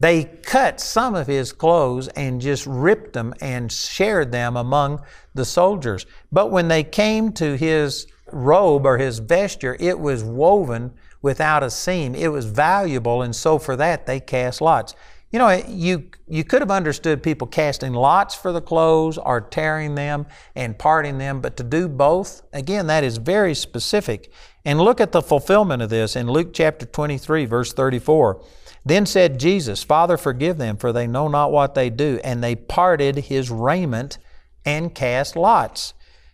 they 0.00 0.24
cut 0.24 0.80
some 0.80 1.14
of 1.14 1.26
his 1.26 1.52
clothes 1.52 2.08
and 2.08 2.40
just 2.40 2.66
ripped 2.66 3.12
them 3.12 3.34
and 3.40 3.70
shared 3.70 4.32
them 4.32 4.56
among 4.56 5.02
the 5.34 5.44
soldiers. 5.44 6.06
But 6.30 6.50
when 6.50 6.68
they 6.68 6.84
came 6.84 7.32
to 7.34 7.56
his 7.56 8.06
robe 8.32 8.86
or 8.86 8.98
his 8.98 9.18
vesture, 9.18 9.76
it 9.80 9.98
was 9.98 10.22
woven 10.22 10.94
without 11.20 11.62
a 11.62 11.70
seam. 11.70 12.14
It 12.14 12.28
was 12.28 12.44
valuable, 12.46 13.22
and 13.22 13.34
so 13.34 13.58
for 13.58 13.76
that 13.76 14.06
they 14.06 14.20
cast 14.20 14.60
lots. 14.60 14.94
You 15.30 15.38
know, 15.38 15.50
you, 15.50 16.10
you 16.26 16.42
could 16.42 16.62
have 16.62 16.70
understood 16.70 17.22
people 17.22 17.46
casting 17.46 17.92
lots 17.92 18.34
for 18.34 18.50
the 18.50 18.62
clothes 18.62 19.18
or 19.18 19.42
tearing 19.42 19.94
them 19.94 20.26
and 20.54 20.78
parting 20.78 21.18
them, 21.18 21.42
but 21.42 21.56
to 21.58 21.62
do 21.62 21.86
both, 21.86 22.42
again, 22.52 22.86
that 22.86 23.04
is 23.04 23.18
very 23.18 23.54
specific. 23.54 24.32
And 24.64 24.80
look 24.80 25.00
at 25.00 25.12
the 25.12 25.20
fulfillment 25.20 25.82
of 25.82 25.90
this 25.90 26.16
in 26.16 26.30
Luke 26.30 26.54
chapter 26.54 26.86
23, 26.86 27.44
verse 27.44 27.74
34. 27.74 28.42
Then 28.86 29.04
said 29.04 29.38
Jesus, 29.38 29.82
Father, 29.82 30.16
forgive 30.16 30.56
them, 30.56 30.78
for 30.78 30.92
they 30.92 31.06
know 31.06 31.28
not 31.28 31.52
what 31.52 31.74
they 31.74 31.90
do. 31.90 32.20
And 32.24 32.42
they 32.42 32.56
parted 32.56 33.16
his 33.16 33.50
raiment 33.50 34.16
and 34.64 34.94
cast 34.94 35.36
lots. 35.36 35.92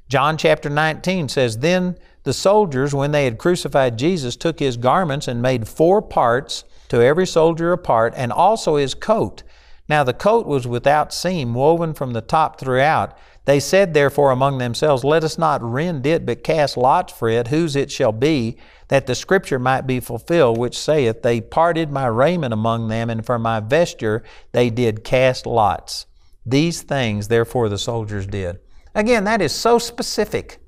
John 0.08 0.36
chapter 0.36 0.70
19 0.70 1.28
says, 1.28 1.58
Then 1.58 1.96
the 2.22 2.32
soldiers, 2.32 2.94
when 2.94 3.10
they 3.10 3.24
had 3.24 3.38
crucified 3.38 3.98
Jesus, 3.98 4.36
took 4.36 4.60
his 4.60 4.76
garments 4.76 5.26
and 5.26 5.42
made 5.42 5.66
four 5.66 6.00
parts 6.00 6.62
to 6.88 7.02
every 7.02 7.26
soldier 7.26 7.72
a 7.72 7.78
part, 7.78 8.12
and 8.16 8.32
also 8.32 8.76
his 8.76 8.94
coat. 8.94 9.42
Now 9.88 10.02
the 10.04 10.14
coat 10.14 10.46
was 10.46 10.66
without 10.66 11.12
seam, 11.12 11.54
woven 11.54 11.94
from 11.94 12.12
the 12.12 12.20
top 12.20 12.58
throughout. 12.58 13.16
They 13.44 13.60
said 13.60 13.92
therefore 13.92 14.30
among 14.30 14.58
themselves, 14.58 15.04
Let 15.04 15.24
us 15.24 15.36
not 15.36 15.62
rend 15.62 16.06
it, 16.06 16.24
but 16.24 16.42
cast 16.42 16.76
lots 16.76 17.12
for 17.12 17.28
it, 17.28 17.48
whose 17.48 17.76
it 17.76 17.90
shall 17.90 18.12
be, 18.12 18.56
that 18.88 19.06
the 19.06 19.14
scripture 19.14 19.58
might 19.58 19.86
be 19.86 20.00
fulfilled, 20.00 20.56
which 20.56 20.78
saith, 20.78 21.22
They 21.22 21.40
parted 21.40 21.90
my 21.90 22.06
raiment 22.06 22.54
among 22.54 22.88
them, 22.88 23.10
and 23.10 23.24
for 23.24 23.38
my 23.38 23.60
vesture 23.60 24.22
they 24.52 24.70
did 24.70 25.04
cast 25.04 25.46
lots. 25.46 26.06
These 26.46 26.82
things 26.82 27.28
therefore 27.28 27.68
the 27.68 27.78
soldiers 27.78 28.26
did. 28.26 28.58
Again, 28.94 29.24
that 29.24 29.42
is 29.42 29.52
so 29.52 29.78
specific. 29.78 30.60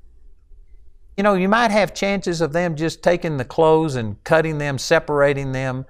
You 1.15 1.23
know, 1.23 1.33
you 1.33 1.49
might 1.49 1.71
have 1.71 1.95
chances 1.95 2.41
of 2.41 2.53
them 2.53 2.75
just 2.75 3.01
taking 3.01 3.37
the 3.37 3.45
clothes 3.45 3.95
and 3.95 4.23
cutting 4.23 4.59
them, 4.59 4.77
separating 4.77 5.51
them, 5.51 5.85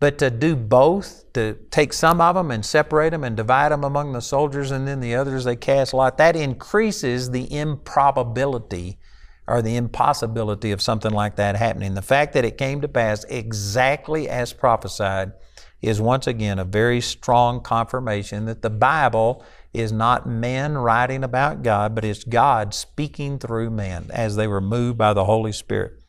but 0.00 0.16
to 0.18 0.30
do 0.30 0.56
both, 0.56 1.30
to 1.34 1.54
take 1.70 1.92
some 1.92 2.22
of 2.22 2.34
them 2.34 2.50
and 2.50 2.64
separate 2.64 3.10
them 3.10 3.22
and 3.22 3.36
divide 3.36 3.70
them 3.70 3.84
among 3.84 4.12
the 4.12 4.20
soldiers 4.20 4.70
and 4.70 4.88
then 4.88 5.00
the 5.00 5.14
others 5.14 5.44
they 5.44 5.56
cast 5.56 5.92
lot, 5.92 6.16
that 6.16 6.34
increases 6.34 7.30
the 7.30 7.54
improbability 7.54 8.98
or 9.46 9.60
the 9.60 9.76
impossibility 9.76 10.70
of 10.70 10.80
something 10.80 11.12
like 11.12 11.36
that 11.36 11.56
happening. 11.56 11.94
The 11.94 12.02
fact 12.02 12.32
that 12.32 12.46
it 12.46 12.56
came 12.56 12.80
to 12.80 12.88
pass 12.88 13.24
exactly 13.24 14.28
as 14.28 14.54
prophesied 14.54 15.32
is 15.82 16.00
once 16.00 16.26
again 16.26 16.58
a 16.58 16.64
very 16.64 17.00
strong 17.00 17.60
confirmation 17.60 18.46
that 18.46 18.62
the 18.62 18.70
Bible 18.70 19.44
is 19.74 19.92
not 19.92 20.26
men 20.26 20.78
writing 20.78 21.24
about 21.24 21.62
God, 21.62 21.94
but 21.94 22.04
it's 22.04 22.24
God 22.24 22.72
speaking 22.74 23.38
through 23.38 23.70
man 23.70 24.06
as 24.10 24.36
they 24.36 24.46
were 24.46 24.60
moved 24.60 24.96
by 24.96 25.12
the 25.12 25.24
Holy 25.24 25.52
Spirit. 25.52 25.99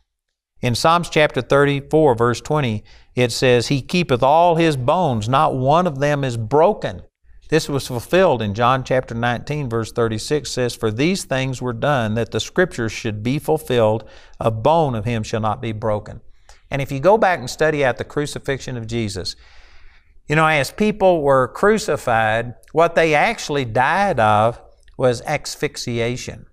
In 0.62 0.76
Psalms 0.76 1.10
chapter 1.10 1.42
34, 1.42 2.14
verse 2.14 2.40
20, 2.40 2.84
it 3.16 3.32
says, 3.32 3.68
He 3.68 3.82
keepeth 3.82 4.22
all 4.22 4.56
his 4.56 4.78
bones, 4.78 5.28
not 5.28 5.56
one 5.56 5.88
of 5.88 6.00
them 6.00 6.24
is 6.24 6.38
broken. 6.38 7.02
This 7.50 7.68
was 7.68 7.88
fulfilled 7.88 8.42
in 8.42 8.54
John 8.54 8.84
chapter 8.84 9.16
19, 9.16 9.70
verse 9.70 9.92
36 9.92 10.50
says, 10.50 10.76
For 10.76 10.92
these 10.92 11.26
things 11.26 11.62
were 11.62 11.74
done 11.74 12.14
that 12.14 12.32
the 12.32 12.40
scriptures 12.40 12.92
should 12.92 13.24
be 13.24 13.40
fulfilled, 13.40 14.08
a 14.40 14.52
bone 14.52 14.94
of 14.94 15.06
him 15.06 15.24
shall 15.24 15.42
not 15.42 15.62
be 15.62 15.72
broken. 15.72 16.22
And 16.70 16.82
if 16.82 16.92
you 16.92 17.00
go 17.00 17.18
back 17.18 17.40
and 17.40 17.50
study 17.50 17.84
out 17.84 17.98
the 17.98 18.06
crucifixion 18.06 18.78
of 18.78 18.88
Jesus, 18.88 19.36
you 20.28 20.36
know, 20.36 20.46
as 20.46 20.72
people 20.72 21.24
were 21.24 21.50
crucified, 21.50 22.54
what 22.72 22.96
they 22.96 23.16
actually 23.16 23.66
died 23.66 24.20
of 24.20 24.62
was 24.96 25.22
asphyxiation. 25.24 26.46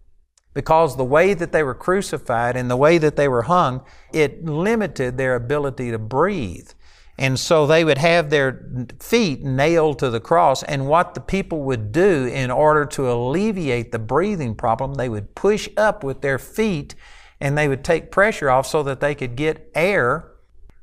Because 0.55 0.97
the 0.97 1.05
way 1.05 1.35
that 1.35 1.53
they 1.53 1.63
were 1.63 1.75
crucified 1.75 2.57
and 2.57 2.71
the 2.71 2.77
way 2.77 2.99
that 2.99 3.17
they 3.17 3.29
were 3.29 3.43
hung, 3.43 3.83
it 4.13 4.45
limited 4.45 5.17
their 5.17 5.35
ability 5.35 5.91
to 5.91 5.99
breathe. 5.99 6.71
And 7.19 7.39
so 7.39 7.67
they 7.67 7.85
would 7.85 7.99
have 7.99 8.31
their 8.31 8.65
feet 9.01 9.43
nailed 9.43 9.99
to 9.99 10.11
the 10.11 10.21
cross. 10.21 10.63
And 10.63 10.87
what 10.87 11.15
the 11.15 11.21
people 11.21 11.63
would 11.63 11.91
do 11.91 12.27
in 12.27 12.51
order 12.51 12.87
to 12.87 13.11
alleviate 13.11 13.91
the 13.91 13.99
breathing 13.99 14.55
problem, 14.55 14.95
they 14.95 15.09
would 15.09 15.35
push 15.35 15.69
up 15.77 16.05
with 16.05 16.21
their 16.21 16.39
feet 16.39 16.95
and 17.41 17.59
they 17.59 17.69
would 17.69 17.85
take 17.85 18.11
pressure 18.11 18.51
off 18.51 18.67
so 18.67 18.83
that 18.85 19.01
they 19.01 19.15
could 19.15 19.37
get 19.37 19.71
air 19.75 20.31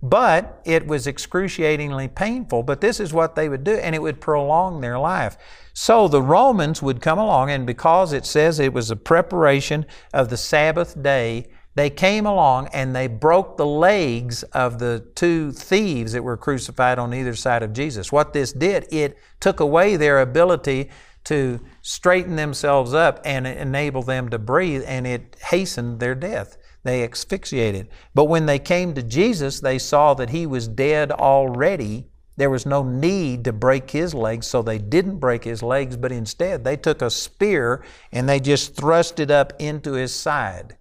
but 0.09 0.61
it 0.65 0.85
was 0.85 1.07
excruciatingly 1.07 2.07
painful. 2.07 2.63
But 2.63 2.81
this 2.81 2.99
is 2.99 3.13
what 3.13 3.35
they 3.35 3.49
would 3.49 3.63
do, 3.63 3.75
and 3.75 3.95
it 3.95 4.01
would 4.01 4.21
prolong 4.21 4.81
their 4.81 4.99
life. 4.99 5.37
So 5.73 6.07
the 6.07 6.21
Romans 6.21 6.81
would 6.81 7.01
come 7.01 7.19
along, 7.19 7.49
and 7.49 7.65
because 7.65 8.13
it 8.13 8.25
says 8.25 8.59
it 8.59 8.73
was 8.73 8.91
a 8.91 8.95
preparation 8.95 9.85
of 10.13 10.29
the 10.29 10.37
Sabbath 10.37 11.01
day, 11.01 11.47
they 11.75 11.89
came 11.89 12.25
along 12.25 12.69
and 12.71 12.95
they 12.95 13.07
broke 13.07 13.57
the 13.57 13.65
legs 13.65 14.43
of 14.43 14.79
the 14.79 15.05
two 15.13 15.51
thieves 15.51 16.13
that 16.13 16.23
were 16.23 16.37
crucified 16.37 16.97
on 16.97 17.13
either 17.13 17.35
side 17.35 17.63
of 17.63 17.73
Jesus. 17.73 18.13
What 18.13 18.31
this 18.31 18.53
did, 18.53 18.87
it 18.93 19.17
took 19.41 19.59
away 19.59 19.97
their 19.97 20.21
ability 20.21 20.89
to 21.25 21.59
straighten 21.81 22.37
themselves 22.37 22.93
up 22.93 23.19
and 23.25 23.45
enable 23.45 24.03
them 24.03 24.29
to 24.29 24.39
breathe, 24.39 24.83
and 24.87 25.05
it 25.05 25.35
hastened 25.49 25.99
their 25.99 26.15
death. 26.15 26.57
They 26.85 27.03
asphyxiated. 27.03 27.89
But 28.13 28.25
when 28.25 28.45
they 28.45 28.59
came 28.59 28.93
to 28.93 29.01
Jesus, 29.01 29.59
they 29.59 29.79
saw 29.79 30.13
that 30.13 30.29
he 30.29 30.45
was 30.45 30.67
dead 30.67 31.11
already. 31.11 32.05
There 32.37 32.51
was 32.51 32.67
no 32.67 32.83
need 32.83 33.43
to 33.45 33.53
break 33.53 33.89
his 33.89 34.13
legs, 34.13 34.45
so 34.45 34.61
they 34.61 34.77
didn't 34.77 35.17
break 35.17 35.45
his 35.45 35.63
legs, 35.63 35.97
but 35.97 36.11
instead 36.11 36.63
they 36.63 36.77
took 36.77 37.01
a 37.01 37.09
spear 37.09 37.83
and 38.11 38.29
they 38.29 38.39
just 38.39 38.75
thrust 38.75 39.19
it 39.19 39.31
up 39.31 39.53
into 39.57 39.93
his 39.93 40.13
side. 40.13 40.77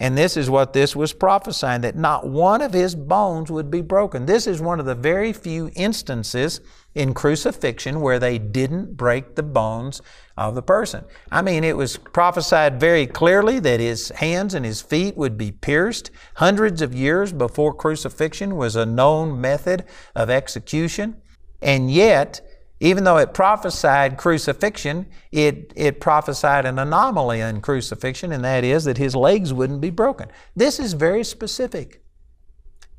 And 0.00 0.18
this 0.18 0.36
is 0.36 0.50
what 0.50 0.72
this 0.72 0.96
was 0.96 1.12
prophesying 1.12 1.82
that 1.82 1.96
not 1.96 2.26
one 2.26 2.60
of 2.60 2.72
his 2.72 2.96
bones 2.96 3.50
would 3.50 3.70
be 3.70 3.80
broken. 3.80 4.26
This 4.26 4.46
is 4.46 4.60
one 4.60 4.80
of 4.80 4.86
the 4.86 4.94
very 4.94 5.32
few 5.32 5.70
instances 5.76 6.60
in 6.94 7.14
crucifixion 7.14 8.00
where 8.00 8.18
they 8.18 8.38
didn't 8.38 8.96
break 8.96 9.34
the 9.34 9.42
bones 9.42 10.02
of 10.36 10.56
the 10.56 10.62
person. 10.62 11.04
I 11.30 11.42
mean, 11.42 11.62
it 11.62 11.76
was 11.76 11.96
prophesied 11.96 12.80
very 12.80 13.06
clearly 13.06 13.60
that 13.60 13.78
his 13.78 14.08
hands 14.10 14.54
and 14.54 14.64
his 14.64 14.82
feet 14.82 15.16
would 15.16 15.38
be 15.38 15.52
pierced. 15.52 16.10
Hundreds 16.36 16.82
of 16.82 16.94
years 16.94 17.32
before 17.32 17.72
crucifixion 17.72 18.56
was 18.56 18.74
a 18.74 18.86
known 18.86 19.40
method 19.40 19.84
of 20.16 20.28
execution. 20.28 21.20
And 21.62 21.90
yet, 21.90 22.40
even 22.84 23.04
though 23.04 23.16
it 23.16 23.32
prophesied 23.32 24.18
crucifixion, 24.18 25.06
it, 25.32 25.72
it 25.74 26.02
prophesied 26.02 26.66
an 26.66 26.78
anomaly 26.78 27.40
in 27.40 27.62
crucifixion, 27.62 28.30
and 28.30 28.44
that 28.44 28.62
is 28.62 28.84
that 28.84 28.98
his 28.98 29.16
legs 29.16 29.54
wouldn't 29.54 29.80
be 29.80 29.88
broken. 29.88 30.28
This 30.54 30.78
is 30.78 30.92
very 30.92 31.24
specific. 31.24 32.04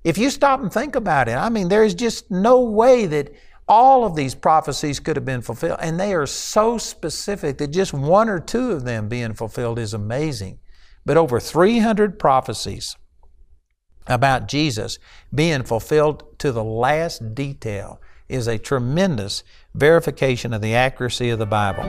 If 0.03 0.17
you 0.17 0.31
stop 0.31 0.59
and 0.59 0.73
think 0.73 0.95
about 0.95 1.27
it, 1.27 1.35
I 1.35 1.49
mean, 1.49 1.67
there 1.67 1.83
is 1.83 1.93
just 1.93 2.31
no 2.31 2.61
way 2.61 3.05
that 3.05 3.31
all 3.67 4.05
of 4.05 4.15
these 4.15 4.33
prophecies 4.33 4.99
could 4.99 5.17
have 5.17 5.25
been 5.25 5.43
fulfilled, 5.43 5.77
and 5.79 5.99
they 5.99 6.15
are 6.15 6.25
so 6.25 6.79
specific 6.79 7.59
that 7.59 7.67
just 7.67 7.93
one 7.93 8.27
or 8.27 8.39
two 8.39 8.71
of 8.71 8.85
them 8.85 9.07
being 9.07 9.35
fulfilled 9.35 9.77
is 9.77 9.93
amazing. 9.93 10.57
But 11.05 11.15
over 11.15 11.39
300 11.39 12.17
prophecies 12.17 12.95
about 14.07 14.47
Jesus 14.47 14.97
being 15.33 15.61
fulfilled 15.61 16.39
to 16.39 16.51
the 16.51 16.63
last 16.63 17.35
detail 17.35 18.01
is 18.27 18.47
a 18.47 18.57
tremendous 18.57 19.43
verification 19.73 20.53
of 20.53 20.61
the 20.61 20.73
accuracy 20.73 21.29
of 21.29 21.39
the 21.39 21.45
Bible. 21.45 21.83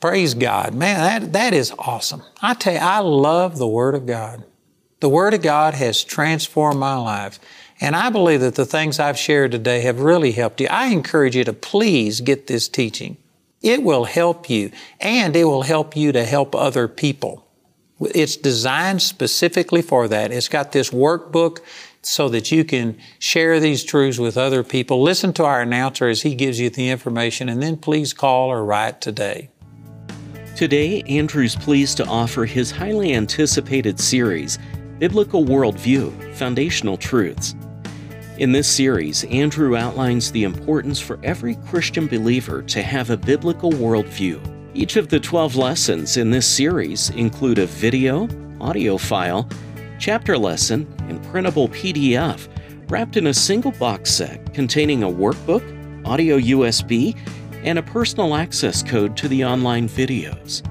Praise 0.00 0.34
God. 0.34 0.74
Man, 0.74 1.00
that, 1.00 1.32
that 1.32 1.52
is 1.54 1.72
awesome. 1.78 2.22
I 2.40 2.54
tell 2.54 2.74
you, 2.74 2.78
I 2.78 3.00
love 3.00 3.58
the 3.58 3.66
Word 3.66 3.96
of 3.96 4.06
God. 4.06 4.44
The 5.00 5.08
Word 5.08 5.34
of 5.34 5.42
God 5.42 5.74
has 5.74 6.04
transformed 6.04 6.78
my 6.78 6.96
life. 6.96 7.40
And 7.80 7.96
I 7.96 8.10
believe 8.10 8.40
that 8.40 8.54
the 8.54 8.66
things 8.66 9.00
I've 9.00 9.18
shared 9.18 9.52
today 9.52 9.80
have 9.80 10.00
really 10.00 10.32
helped 10.32 10.60
you. 10.60 10.68
I 10.68 10.86
encourage 10.86 11.36
you 11.36 11.44
to 11.44 11.52
please 11.52 12.20
get 12.20 12.46
this 12.46 12.68
teaching. 12.68 13.16
It 13.60 13.82
will 13.82 14.04
help 14.04 14.48
you, 14.48 14.70
and 15.00 15.34
it 15.34 15.44
will 15.44 15.62
help 15.62 15.96
you 15.96 16.12
to 16.12 16.24
help 16.24 16.54
other 16.54 16.86
people. 16.86 17.47
It's 18.00 18.36
designed 18.36 19.02
specifically 19.02 19.82
for 19.82 20.06
that. 20.08 20.30
It's 20.30 20.48
got 20.48 20.72
this 20.72 20.90
workbook 20.90 21.60
so 22.02 22.28
that 22.28 22.52
you 22.52 22.64
can 22.64 22.96
share 23.18 23.58
these 23.58 23.82
truths 23.82 24.18
with 24.18 24.36
other 24.36 24.62
people. 24.62 25.02
Listen 25.02 25.32
to 25.34 25.44
our 25.44 25.62
announcer 25.62 26.08
as 26.08 26.22
he 26.22 26.34
gives 26.34 26.60
you 26.60 26.70
the 26.70 26.90
information, 26.90 27.48
and 27.48 27.62
then 27.62 27.76
please 27.76 28.12
call 28.12 28.50
or 28.50 28.64
write 28.64 29.00
today. 29.00 29.50
Today, 30.54 31.02
Andrew's 31.02 31.56
pleased 31.56 31.96
to 31.98 32.06
offer 32.06 32.44
his 32.44 32.70
highly 32.70 33.14
anticipated 33.14 33.98
series, 33.98 34.58
Biblical 34.98 35.44
Worldview 35.44 36.34
Foundational 36.34 36.96
Truths. 36.96 37.54
In 38.38 38.52
this 38.52 38.68
series, 38.68 39.24
Andrew 39.24 39.76
outlines 39.76 40.30
the 40.30 40.44
importance 40.44 41.00
for 41.00 41.18
every 41.24 41.56
Christian 41.66 42.06
believer 42.06 42.62
to 42.62 42.82
have 42.82 43.10
a 43.10 43.16
biblical 43.16 43.72
worldview. 43.72 44.57
Each 44.74 44.96
of 44.96 45.08
the 45.08 45.18
12 45.18 45.56
lessons 45.56 46.18
in 46.18 46.30
this 46.30 46.46
series 46.46 47.08
include 47.10 47.58
a 47.58 47.66
video, 47.66 48.28
audio 48.60 48.98
file, 48.98 49.48
chapter 49.98 50.36
lesson, 50.36 50.86
and 51.08 51.22
printable 51.24 51.68
PDF 51.68 52.48
wrapped 52.90 53.16
in 53.16 53.28
a 53.28 53.34
single 53.34 53.72
box 53.72 54.10
set 54.12 54.52
containing 54.52 55.02
a 55.02 55.08
workbook, 55.08 55.64
audio 56.06 56.38
USB, 56.38 57.16
and 57.64 57.78
a 57.78 57.82
personal 57.82 58.34
access 58.34 58.82
code 58.82 59.16
to 59.16 59.26
the 59.26 59.42
online 59.42 59.88
videos. 59.88 60.62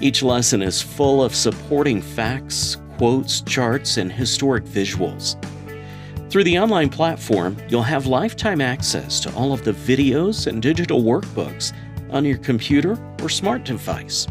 Each 0.00 0.22
lesson 0.22 0.62
is 0.62 0.80
full 0.80 1.22
of 1.22 1.34
supporting 1.34 2.00
facts, 2.00 2.78
quotes, 2.96 3.42
charts, 3.42 3.98
and 3.98 4.10
historic 4.10 4.64
visuals. 4.64 5.36
Through 6.30 6.44
the 6.44 6.58
online 6.58 6.88
platform, 6.88 7.58
you'll 7.68 7.82
have 7.82 8.06
lifetime 8.06 8.62
access 8.62 9.20
to 9.20 9.34
all 9.34 9.52
of 9.52 9.64
the 9.64 9.72
videos 9.72 10.46
and 10.46 10.62
digital 10.62 11.02
workbooks 11.02 11.74
on 12.12 12.24
your 12.24 12.38
computer 12.38 12.96
or 13.22 13.28
smart 13.28 13.64
device. 13.64 14.26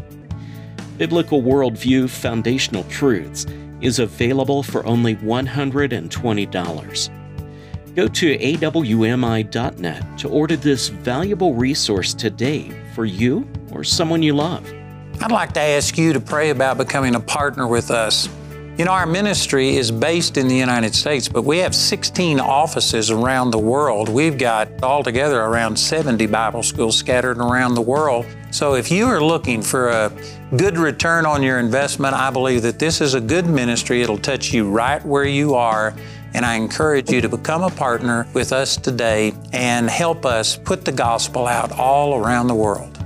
Biblical 0.98 1.42
Worldview 1.42 2.08
Foundational 2.08 2.84
Truths 2.84 3.46
is 3.80 3.98
available 3.98 4.62
for 4.62 4.86
only 4.86 5.16
$120. 5.16 7.94
Go 7.94 8.08
to 8.08 8.38
awmi.net 8.38 10.18
to 10.18 10.28
order 10.28 10.56
this 10.56 10.88
valuable 10.88 11.54
resource 11.54 12.14
today 12.14 12.70
for 12.94 13.04
you 13.04 13.46
or 13.72 13.84
someone 13.84 14.22
you 14.22 14.34
love. 14.34 14.72
I'd 15.20 15.30
like 15.30 15.52
to 15.54 15.60
ask 15.60 15.98
you 15.98 16.14
to 16.14 16.20
pray 16.20 16.50
about 16.50 16.78
becoming 16.78 17.14
a 17.14 17.20
partner 17.20 17.66
with 17.66 17.90
us. 17.90 18.28
You 18.78 18.86
know, 18.86 18.92
our 18.92 19.04
ministry 19.04 19.76
is 19.76 19.90
based 19.90 20.38
in 20.38 20.48
the 20.48 20.56
United 20.56 20.94
States, 20.94 21.28
but 21.28 21.44
we 21.44 21.58
have 21.58 21.74
16 21.74 22.40
offices 22.40 23.10
around 23.10 23.50
the 23.50 23.58
world. 23.58 24.08
We've 24.08 24.38
got 24.38 24.82
altogether 24.82 25.42
around 25.42 25.76
70 25.76 26.24
Bible 26.28 26.62
schools 26.62 26.96
scattered 26.96 27.36
around 27.36 27.74
the 27.74 27.82
world. 27.82 28.24
So 28.50 28.74
if 28.74 28.90
you 28.90 29.04
are 29.08 29.22
looking 29.22 29.60
for 29.60 29.90
a 29.90 30.10
good 30.56 30.78
return 30.78 31.26
on 31.26 31.42
your 31.42 31.58
investment, 31.58 32.14
I 32.14 32.30
believe 32.30 32.62
that 32.62 32.78
this 32.78 33.02
is 33.02 33.12
a 33.12 33.20
good 33.20 33.44
ministry. 33.44 34.00
It'll 34.00 34.16
touch 34.16 34.54
you 34.54 34.70
right 34.70 35.04
where 35.04 35.26
you 35.26 35.52
are. 35.52 35.94
And 36.32 36.46
I 36.46 36.54
encourage 36.54 37.10
you 37.10 37.20
to 37.20 37.28
become 37.28 37.62
a 37.62 37.70
partner 37.70 38.26
with 38.32 38.54
us 38.54 38.78
today 38.78 39.34
and 39.52 39.90
help 39.90 40.24
us 40.24 40.56
put 40.56 40.86
the 40.86 40.92
gospel 40.92 41.46
out 41.46 41.72
all 41.72 42.14
around 42.14 42.46
the 42.46 42.54
world. 42.54 43.04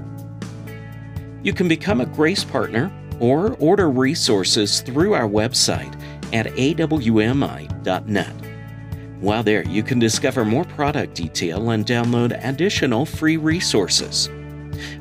You 1.43 1.53
can 1.53 1.67
become 1.67 2.01
a 2.01 2.07
grace 2.07 2.45
partner 2.45 2.93
or 3.21 3.55
order 3.57 3.91
resources 3.91 4.81
through 4.81 5.15
our 5.15 5.29
website 5.29 5.95
at 6.33 6.47
awmi.net. 6.47 8.33
While 9.21 9.43
there, 9.43 9.67
you 9.67 9.83
can 9.83 9.99
discover 9.99 10.45
more 10.45 10.65
product 10.65 11.15
detail 11.15 11.71
and 11.71 11.87
download 11.87 12.39
additional 12.45 13.07
free 13.07 13.39
resources. 13.39 14.29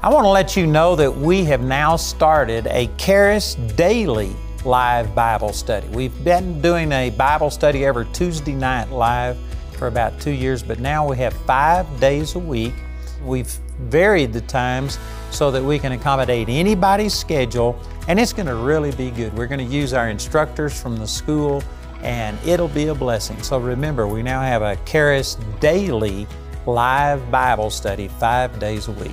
I 0.02 0.10
want 0.10 0.24
to 0.24 0.28
let 0.28 0.54
you 0.56 0.66
know 0.66 0.94
that 0.96 1.16
we 1.16 1.44
have 1.44 1.62
now 1.62 1.96
started 1.96 2.66
a 2.66 2.90
Charis 2.98 3.54
Daily 3.74 4.36
live 4.66 5.14
Bible 5.14 5.52
study. 5.52 5.86
We've 5.88 6.24
been 6.24 6.60
doing 6.60 6.90
a 6.90 7.10
Bible 7.10 7.50
study 7.50 7.84
every 7.84 8.04
Tuesday 8.12 8.52
night 8.52 8.90
live 8.90 9.38
for 9.78 9.86
about 9.86 10.20
two 10.20 10.32
years, 10.32 10.62
but 10.62 10.80
now 10.80 11.08
we 11.08 11.16
have 11.18 11.32
five 11.44 11.86
days 12.00 12.34
a 12.34 12.40
week. 12.40 12.74
We've 13.24 13.46
varied 13.78 14.32
the 14.32 14.40
times 14.42 14.98
so 15.30 15.52
that 15.52 15.62
we 15.62 15.78
can 15.78 15.92
accommodate 15.92 16.48
anybody's 16.48 17.14
schedule, 17.14 17.80
and 18.08 18.18
it's 18.18 18.32
going 18.32 18.46
to 18.46 18.56
really 18.56 18.90
be 18.92 19.12
good. 19.12 19.32
We're 19.34 19.46
going 19.46 19.66
to 19.66 19.72
use 19.72 19.92
our 19.92 20.08
instructors 20.08 20.80
from 20.80 20.96
the 20.96 21.06
school, 21.06 21.62
and 22.02 22.36
it'll 22.44 22.68
be 22.68 22.88
a 22.88 22.94
blessing. 22.94 23.40
So 23.42 23.58
remember, 23.58 24.08
we 24.08 24.22
now 24.22 24.40
have 24.40 24.62
a 24.62 24.76
Charis 24.84 25.36
Daily 25.60 26.26
live 26.66 27.30
Bible 27.30 27.70
study 27.70 28.08
five 28.08 28.58
days 28.58 28.88
a 28.88 28.92
week. 28.92 29.12